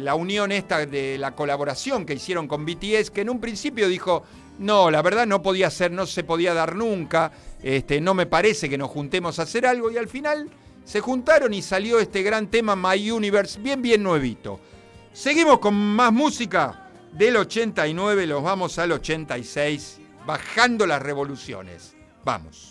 la 0.00 0.14
unión 0.16 0.50
esta, 0.50 0.84
de 0.84 1.18
la 1.18 1.36
colaboración 1.36 2.04
que 2.04 2.14
hicieron 2.14 2.48
con 2.48 2.66
BTS, 2.66 3.10
que 3.10 3.20
en 3.20 3.30
un 3.30 3.40
principio 3.40 3.86
dijo, 3.86 4.24
no, 4.58 4.90
la 4.90 5.02
verdad 5.02 5.26
no 5.26 5.42
podía 5.42 5.70
ser, 5.70 5.90
no 5.90 6.06
se 6.06 6.24
podía 6.24 6.54
dar 6.54 6.74
nunca, 6.74 7.32
este, 7.62 8.00
no 8.00 8.14
me 8.14 8.26
parece 8.26 8.68
que 8.68 8.78
nos 8.78 8.90
juntemos 8.90 9.38
a 9.38 9.42
hacer 9.42 9.66
algo, 9.66 9.90
y 9.90 9.96
al 9.96 10.08
final 10.08 10.50
se 10.84 11.00
juntaron 11.00 11.52
y 11.54 11.62
salió 11.62 11.98
este 11.98 12.22
gran 12.22 12.48
tema 12.48 12.74
My 12.74 13.10
Universe, 13.10 13.60
bien, 13.60 13.82
bien 13.82 14.02
nuevito. 14.02 14.60
Seguimos 15.12 15.58
con 15.58 15.74
más 15.74 16.12
música. 16.12 16.84
Del 17.12 17.36
89 17.38 18.26
los 18.26 18.42
vamos 18.42 18.78
al 18.78 18.92
86, 18.92 19.98
bajando 20.26 20.86
las 20.86 21.02
revoluciones. 21.02 21.96
Vamos. 22.24 22.67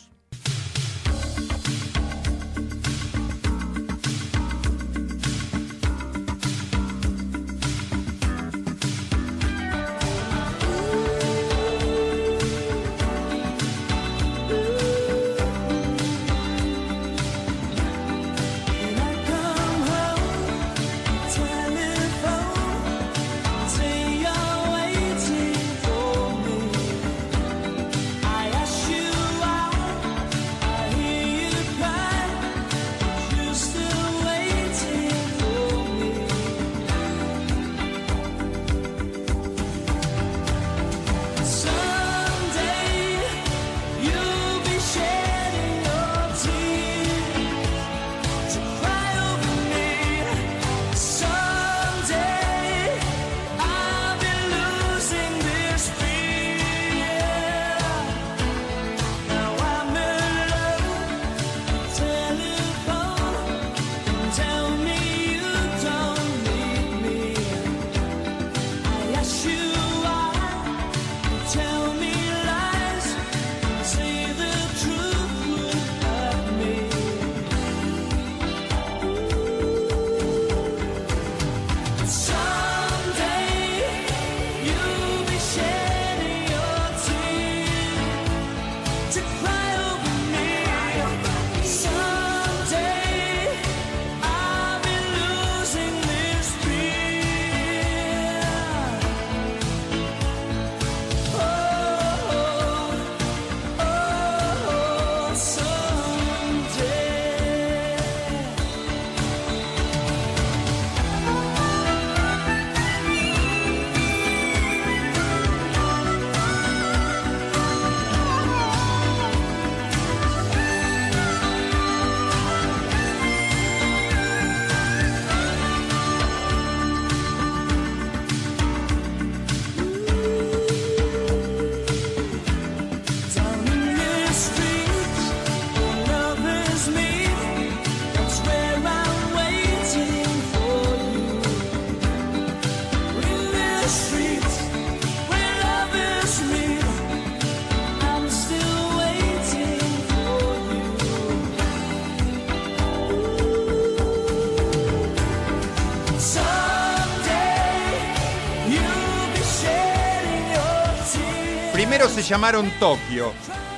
Se 162.18 162.24
llamaron 162.24 162.72
Tokio. 162.80 163.32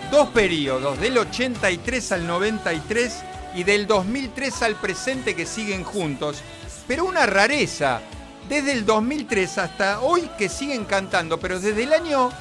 Dos 0.10 0.30
periodos, 0.30 0.98
del 1.02 1.18
83 1.18 2.14
al 2.14 2.26
93 2.26 3.14
y 3.54 3.66
del 3.66 3.86
2003 3.86 4.62
al 4.62 4.76
presente 4.76 5.36
que 5.36 5.46
siguen 5.46 5.84
juntos. 5.84 6.42
Pero 6.88 7.04
una 7.04 7.26
rareza, 7.26 8.00
desde 8.48 8.72
el 8.72 8.86
2003 8.86 9.58
hasta 9.58 10.00
hoy 10.00 10.30
que 10.38 10.48
siguen 10.48 10.86
cantando, 10.86 11.38
pero 11.38 11.60
desde 11.60 11.84
el 11.84 11.92
año 11.92 12.32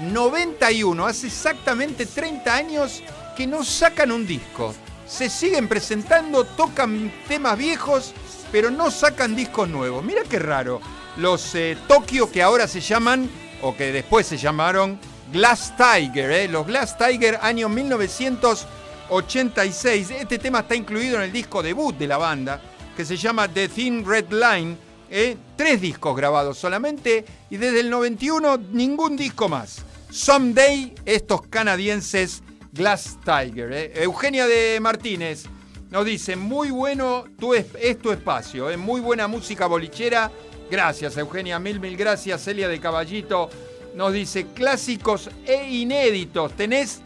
91, 0.00 1.04
hace 1.04 1.26
exactamente 1.26 2.06
30 2.06 2.54
años 2.54 3.02
que 3.36 3.48
no 3.48 3.64
sacan 3.64 4.12
un 4.12 4.28
disco. 4.28 4.76
Se 5.08 5.28
siguen 5.28 5.66
presentando, 5.66 6.44
tocan 6.44 7.12
temas 7.26 7.58
viejos, 7.58 8.14
pero 8.52 8.70
no 8.70 8.92
sacan 8.92 9.34
discos 9.34 9.68
nuevos. 9.68 10.04
Mira 10.04 10.22
qué 10.22 10.38
raro. 10.38 10.80
Los 11.16 11.52
eh, 11.56 11.76
Tokio 11.88 12.30
que 12.30 12.44
ahora 12.44 12.68
se 12.68 12.80
llaman, 12.80 13.28
o 13.60 13.76
que 13.76 13.90
después 13.90 14.24
se 14.24 14.36
llamaron 14.36 15.00
Glass 15.32 15.74
Tiger, 15.76 16.30
eh, 16.30 16.48
los 16.48 16.66
Glass 16.66 16.96
Tiger 16.96 17.38
año 17.42 17.68
1986. 17.68 20.10
Este 20.12 20.38
tema 20.38 20.60
está 20.60 20.74
incluido 20.74 21.16
en 21.16 21.24
el 21.24 21.32
disco 21.32 21.62
debut 21.62 21.94
de 21.96 22.06
la 22.06 22.16
banda, 22.16 22.62
que 22.96 23.04
se 23.04 23.16
llama 23.16 23.46
The 23.46 23.68
Thin 23.68 24.06
Red 24.06 24.30
Line. 24.30 24.76
Eh, 25.10 25.36
tres 25.56 25.80
discos 25.80 26.14
grabados 26.16 26.58
solamente 26.58 27.24
y 27.48 27.56
desde 27.56 27.80
el 27.80 27.88
91 27.90 28.58
ningún 28.72 29.16
disco 29.16 29.48
más. 29.48 29.82
Someday, 30.10 30.94
estos 31.04 31.42
canadienses 31.42 32.42
Glass 32.72 33.18
Tiger. 33.24 33.72
Eh. 33.72 33.92
Eugenia 34.02 34.46
de 34.46 34.78
Martínez 34.80 35.44
nos 35.90 36.04
dice, 36.04 36.36
muy 36.36 36.70
bueno 36.70 37.24
tu 37.38 37.54
es, 37.54 37.66
tu 38.00 38.12
espacio, 38.12 38.70
eh. 38.70 38.76
muy 38.76 39.00
buena 39.00 39.28
música 39.28 39.66
bolichera. 39.66 40.30
Gracias 40.70 41.16
Eugenia, 41.16 41.58
mil, 41.58 41.80
mil 41.80 41.96
gracias. 41.96 42.44
Celia 42.44 42.68
de 42.68 42.78
Caballito 42.78 43.48
nos 43.94 44.12
dice, 44.12 44.46
clásicos 44.54 45.30
e 45.46 45.68
inéditos, 45.68 46.52
tenés 46.52 47.00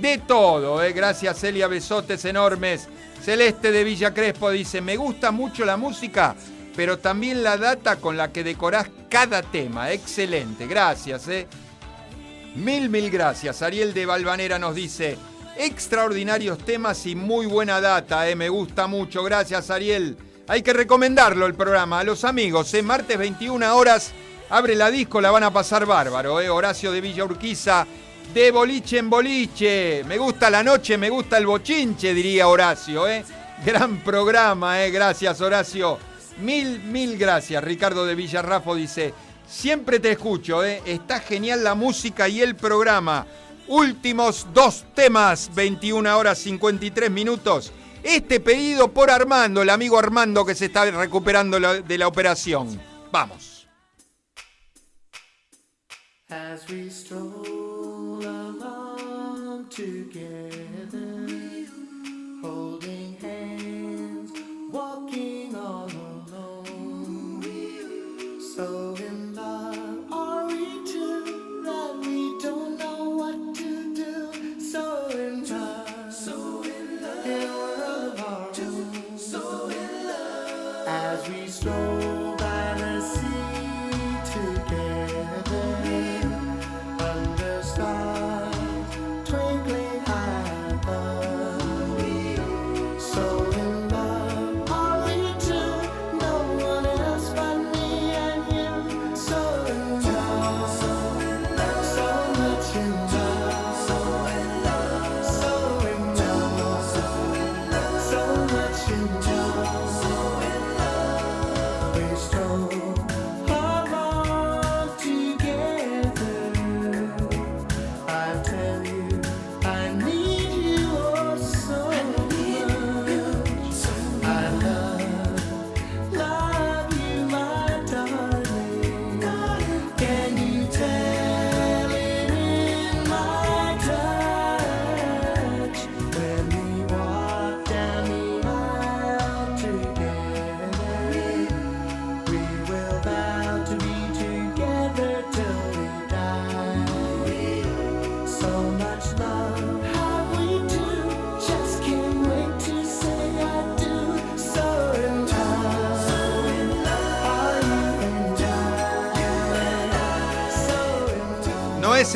de 0.00 0.18
todo. 0.18 0.82
Eh. 0.82 0.92
Gracias 0.92 1.38
Celia, 1.38 1.66
besotes 1.68 2.24
enormes. 2.24 2.88
Celeste 3.22 3.72
de 3.72 3.84
Villa 3.84 4.14
Crespo 4.14 4.50
dice, 4.50 4.80
me 4.80 4.96
gusta 4.96 5.30
mucho 5.30 5.64
la 5.64 5.76
música, 5.76 6.36
pero 6.76 6.98
también 6.98 7.42
la 7.42 7.56
data 7.56 7.96
con 7.96 8.16
la 8.16 8.32
que 8.32 8.44
decorás 8.44 8.88
cada 9.08 9.42
tema. 9.42 9.90
Excelente, 9.90 10.66
gracias. 10.66 11.26
Eh. 11.28 11.46
Mil, 12.54 12.88
mil 12.88 13.10
gracias. 13.10 13.62
Ariel 13.62 13.92
de 13.92 14.06
Valvanera 14.06 14.58
nos 14.58 14.74
dice, 14.74 15.18
extraordinarios 15.56 16.58
temas 16.58 17.06
y 17.06 17.14
muy 17.14 17.46
buena 17.46 17.80
data, 17.80 18.28
eh, 18.28 18.36
me 18.36 18.48
gusta 18.48 18.86
mucho. 18.86 19.22
Gracias, 19.22 19.70
Ariel. 19.70 20.16
Hay 20.48 20.62
que 20.62 20.72
recomendarlo 20.72 21.46
el 21.46 21.54
programa 21.54 22.00
a 22.00 22.04
los 22.04 22.24
amigos. 22.24 22.72
Eh. 22.74 22.82
Martes 22.82 23.18
21 23.18 23.76
horas, 23.76 24.12
abre 24.50 24.74
la 24.74 24.90
disco, 24.90 25.20
la 25.20 25.30
van 25.30 25.44
a 25.44 25.52
pasar 25.52 25.86
bárbaro. 25.86 26.40
Eh. 26.40 26.48
Horacio 26.48 26.92
de 26.92 27.00
Villa 27.00 27.24
Urquiza, 27.24 27.86
de 28.32 28.50
boliche 28.50 28.98
en 28.98 29.10
boliche. 29.10 30.04
Me 30.06 30.18
gusta 30.18 30.50
la 30.50 30.62
noche, 30.62 30.98
me 30.98 31.10
gusta 31.10 31.38
el 31.38 31.46
bochinche, 31.46 32.14
diría 32.14 32.48
Horacio. 32.48 33.08
Eh. 33.08 33.24
Gran 33.64 33.98
programa, 33.98 34.84
eh. 34.84 34.90
gracias, 34.90 35.40
Horacio. 35.40 35.98
Mil, 36.38 36.80
mil 36.80 37.16
gracias. 37.16 37.62
Ricardo 37.64 38.04
de 38.04 38.14
Villarrafo 38.14 38.74
dice, 38.74 39.14
Siempre 39.46 40.00
te 40.00 40.10
escucho, 40.12 40.64
¿eh? 40.64 40.82
está 40.84 41.20
genial 41.20 41.62
la 41.62 41.76
música 41.76 42.28
y 42.28 42.40
el 42.42 42.56
programa. 42.56 43.26
Últimos 43.68 44.46
dos 44.52 44.84
temas, 44.94 45.50
21 45.54 46.18
horas 46.18 46.38
53 46.38 47.10
minutos. 47.10 47.72
Este 48.02 48.40
pedido 48.40 48.88
por 48.92 49.10
Armando, 49.10 49.62
el 49.62 49.70
amigo 49.70 49.98
Armando 49.98 50.44
que 50.44 50.54
se 50.54 50.66
está 50.66 50.84
recuperando 50.90 51.58
de 51.60 51.98
la 51.98 52.08
operación. 52.08 52.80
Vamos. 53.12 53.55
as 56.30 56.68
we 56.68 56.88
stroll 56.88 58.24
along 58.24 59.66
together. 59.70 60.35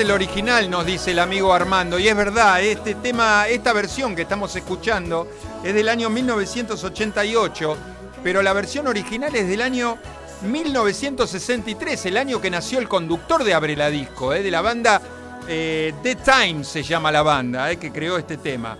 El 0.00 0.10
original, 0.10 0.70
nos 0.70 0.86
dice 0.86 1.10
el 1.10 1.18
amigo 1.18 1.52
Armando. 1.52 1.98
Y 1.98 2.08
es 2.08 2.16
verdad, 2.16 2.62
este 2.62 2.94
tema, 2.94 3.46
esta 3.48 3.72
versión 3.72 4.16
que 4.16 4.22
estamos 4.22 4.54
escuchando 4.56 5.28
es 5.62 5.74
del 5.74 5.88
año 5.88 6.08
1988, 6.08 7.76
pero 8.22 8.42
la 8.42 8.52
versión 8.52 8.86
original 8.86 9.34
es 9.34 9.46
del 9.46 9.60
año 9.60 9.98
1963, 10.42 12.06
el 12.06 12.16
año 12.16 12.40
que 12.40 12.50
nació 12.50 12.78
el 12.78 12.88
conductor 12.88 13.44
de 13.44 13.52
Abre 13.52 13.76
la 13.76 13.90
Disco, 13.90 14.32
eh, 14.32 14.42
de 14.42 14.50
la 14.50 14.62
banda 14.62 15.02
eh, 15.46 15.92
The 16.02 16.16
Times 16.16 16.68
se 16.68 16.82
llama 16.82 17.12
la 17.12 17.22
banda, 17.22 17.70
eh, 17.70 17.76
que 17.76 17.92
creó 17.92 18.16
este 18.16 18.38
tema. 18.38 18.78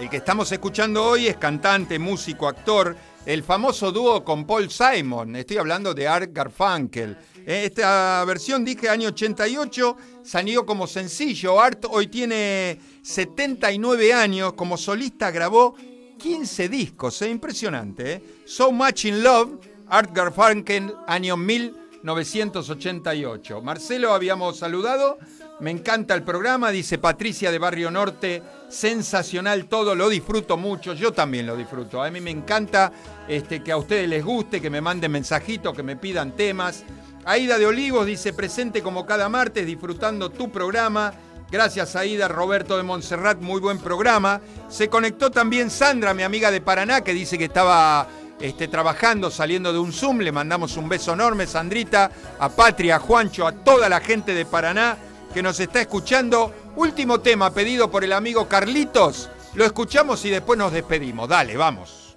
El 0.00 0.08
que 0.08 0.16
estamos 0.16 0.50
escuchando 0.50 1.04
hoy 1.04 1.26
es 1.26 1.36
cantante, 1.36 1.98
músico, 1.98 2.48
actor, 2.48 2.96
el 3.26 3.42
famoso 3.42 3.92
dúo 3.92 4.24
con 4.24 4.46
Paul 4.46 4.70
Simon. 4.70 5.36
Estoy 5.36 5.58
hablando 5.58 5.92
de 5.92 6.08
Art 6.08 6.30
Garfunkel. 6.32 7.16
Eh, 7.46 7.66
esta 7.66 8.24
versión, 8.24 8.64
dije, 8.64 8.88
año 8.88 9.08
88, 9.08 9.96
salió 10.22 10.64
como 10.64 10.86
sencillo. 10.86 11.60
Art 11.60 11.84
hoy 11.90 12.06
tiene 12.06 12.78
79 13.02 14.14
años, 14.14 14.54
como 14.54 14.78
solista 14.78 15.30
grabó 15.30 15.76
15 16.18 16.70
discos, 16.70 17.20
es 17.20 17.30
impresionante. 17.30 18.14
¿eh? 18.14 18.22
So 18.46 18.72
Much 18.72 19.04
in 19.04 19.22
Love, 19.22 19.58
Art 19.88 20.10
Garfunkel, 20.14 20.94
año 21.06 21.36
1988. 21.36 23.60
Marcelo, 23.60 24.14
habíamos 24.14 24.56
saludado. 24.56 25.18
Me 25.60 25.70
encanta 25.70 26.14
el 26.14 26.22
programa, 26.22 26.70
dice 26.70 26.96
Patricia 26.98 27.52
de 27.52 27.58
Barrio 27.58 27.90
Norte. 27.90 28.42
Sensacional 28.68 29.66
todo, 29.66 29.94
lo 29.94 30.08
disfruto 30.08 30.56
mucho. 30.56 30.94
Yo 30.94 31.12
también 31.12 31.46
lo 31.46 31.56
disfruto. 31.56 32.02
A 32.02 32.10
mí 32.10 32.20
me 32.20 32.30
encanta 32.30 32.90
este, 33.28 33.62
que 33.62 33.70
a 33.70 33.76
ustedes 33.76 34.08
les 34.08 34.24
guste, 34.24 34.62
que 34.62 34.70
me 34.70 34.80
manden 34.80 35.12
mensajitos, 35.12 35.74
que 35.74 35.82
me 35.82 35.96
pidan 35.96 36.34
temas. 36.34 36.84
Aida 37.26 37.58
de 37.58 37.66
Olivos 37.66 38.06
dice 38.06 38.32
presente 38.32 38.82
como 38.82 39.06
cada 39.06 39.28
martes 39.28 39.64
disfrutando 39.64 40.30
tu 40.30 40.50
programa. 40.50 41.14
Gracias 41.50 41.96
Aida, 41.96 42.28
Roberto 42.28 42.76
de 42.76 42.82
Montserrat, 42.82 43.40
muy 43.40 43.60
buen 43.60 43.78
programa. 43.78 44.40
Se 44.68 44.88
conectó 44.88 45.30
también 45.30 45.70
Sandra, 45.70 46.12
mi 46.12 46.22
amiga 46.22 46.50
de 46.50 46.60
Paraná, 46.60 47.02
que 47.02 47.14
dice 47.14 47.38
que 47.38 47.44
estaba 47.44 48.06
este, 48.40 48.68
trabajando, 48.68 49.30
saliendo 49.30 49.72
de 49.72 49.78
un 49.78 49.92
Zoom. 49.92 50.18
Le 50.18 50.32
mandamos 50.32 50.76
un 50.76 50.88
beso 50.88 51.14
enorme, 51.14 51.46
Sandrita, 51.46 52.10
a 52.38 52.48
Patria, 52.50 52.96
a 52.96 53.00
Juancho, 53.00 53.46
a 53.46 53.52
toda 53.52 53.88
la 53.88 54.00
gente 54.00 54.34
de 54.34 54.44
Paraná 54.44 54.98
que 55.32 55.42
nos 55.42 55.58
está 55.60 55.80
escuchando. 55.80 56.52
Último 56.76 57.20
tema 57.20 57.52
pedido 57.52 57.90
por 57.90 58.04
el 58.04 58.12
amigo 58.12 58.48
Carlitos. 58.48 59.30
Lo 59.54 59.64
escuchamos 59.64 60.24
y 60.24 60.30
después 60.30 60.58
nos 60.58 60.72
despedimos. 60.72 61.28
Dale, 61.28 61.56
vamos. 61.56 62.16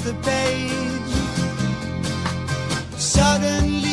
The 0.00 0.14
page. 0.22 0.70
Suddenly 2.98 3.83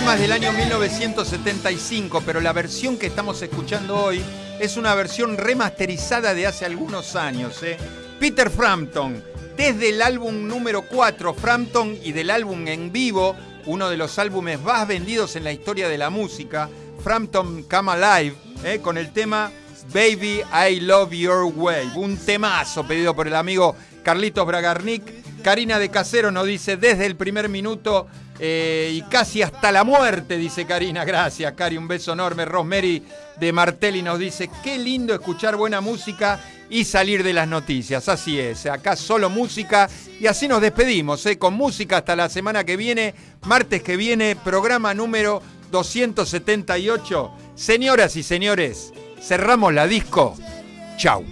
tema 0.00 0.14
es 0.14 0.20
del 0.22 0.32
año 0.32 0.50
1975, 0.52 2.22
pero 2.24 2.40
la 2.40 2.54
versión 2.54 2.96
que 2.96 3.06
estamos 3.06 3.42
escuchando 3.42 4.02
hoy 4.02 4.22
es 4.58 4.78
una 4.78 4.94
versión 4.94 5.36
remasterizada 5.36 6.32
de 6.32 6.46
hace 6.46 6.64
algunos 6.64 7.16
años. 7.16 7.62
¿eh? 7.62 7.76
Peter 8.18 8.48
Frampton, 8.48 9.22
desde 9.58 9.90
el 9.90 10.00
álbum 10.00 10.48
número 10.48 10.86
4, 10.88 11.34
Frampton, 11.34 11.98
y 12.02 12.12
del 12.12 12.30
álbum 12.30 12.66
en 12.66 12.90
vivo, 12.90 13.36
uno 13.66 13.90
de 13.90 13.98
los 13.98 14.18
álbumes 14.18 14.58
más 14.62 14.88
vendidos 14.88 15.36
en 15.36 15.44
la 15.44 15.52
historia 15.52 15.86
de 15.86 15.98
la 15.98 16.08
música, 16.08 16.70
Frampton 17.04 17.64
Come 17.64 17.92
Alive, 17.92 18.36
¿eh? 18.64 18.80
con 18.80 18.96
el 18.96 19.12
tema 19.12 19.52
Baby 19.92 20.40
I 20.70 20.80
Love 20.80 21.12
Your 21.12 21.52
Way, 21.54 21.92
un 21.96 22.16
temazo 22.16 22.86
pedido 22.86 23.14
por 23.14 23.26
el 23.26 23.34
amigo 23.34 23.76
Carlitos 24.02 24.46
Bragarnik. 24.46 25.42
Karina 25.42 25.78
de 25.78 25.90
Casero 25.90 26.30
nos 26.30 26.46
dice 26.46 26.78
desde 26.78 27.04
el 27.04 27.16
primer 27.16 27.50
minuto 27.50 28.06
eh, 28.42 28.90
y 28.94 29.02
casi 29.02 29.42
hasta 29.42 29.70
la 29.70 29.84
muerte, 29.84 30.38
dice 30.38 30.64
Karina. 30.64 31.04
Gracias, 31.04 31.52
Cari, 31.52 31.76
un 31.76 31.86
beso 31.86 32.14
enorme. 32.14 32.46
Rosemary 32.46 33.02
de 33.38 33.52
Martelli 33.52 34.00
nos 34.00 34.18
dice, 34.18 34.50
qué 34.64 34.78
lindo 34.78 35.12
escuchar 35.12 35.56
buena 35.56 35.82
música 35.82 36.40
y 36.70 36.84
salir 36.84 37.22
de 37.22 37.34
las 37.34 37.46
noticias. 37.46 38.08
Así 38.08 38.38
es, 38.38 38.64
acá 38.64 38.96
solo 38.96 39.28
música 39.28 39.90
y 40.18 40.26
así 40.26 40.48
nos 40.48 40.62
despedimos, 40.62 41.26
¿eh? 41.26 41.38
con 41.38 41.52
música 41.52 41.98
hasta 41.98 42.16
la 42.16 42.30
semana 42.30 42.64
que 42.64 42.78
viene, 42.78 43.14
martes 43.44 43.82
que 43.82 43.98
viene, 43.98 44.36
programa 44.36 44.94
número 44.94 45.42
278. 45.70 47.32
Señoras 47.54 48.16
y 48.16 48.22
señores, 48.22 48.94
cerramos 49.20 49.74
la 49.74 49.86
disco. 49.86 50.34
Chau. 50.96 51.24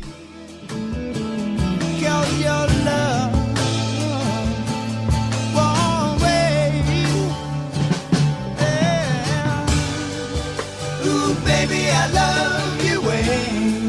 Baby, 11.49 11.82
I 12.03 12.05
love 12.20 12.84
you 12.88 13.01
way. 13.09 13.88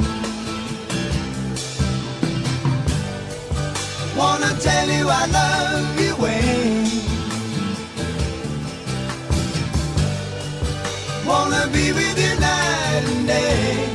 Wanna 4.19 4.51
tell 4.67 4.87
you 4.97 5.05
I 5.21 5.23
love 5.39 5.99
you 6.03 6.13
way. 6.23 6.39
Wanna 11.29 11.63
be 11.75 11.85
with 11.97 12.17
you 12.25 12.33
night 12.39 13.03
and 13.11 13.27
day. 13.27 13.88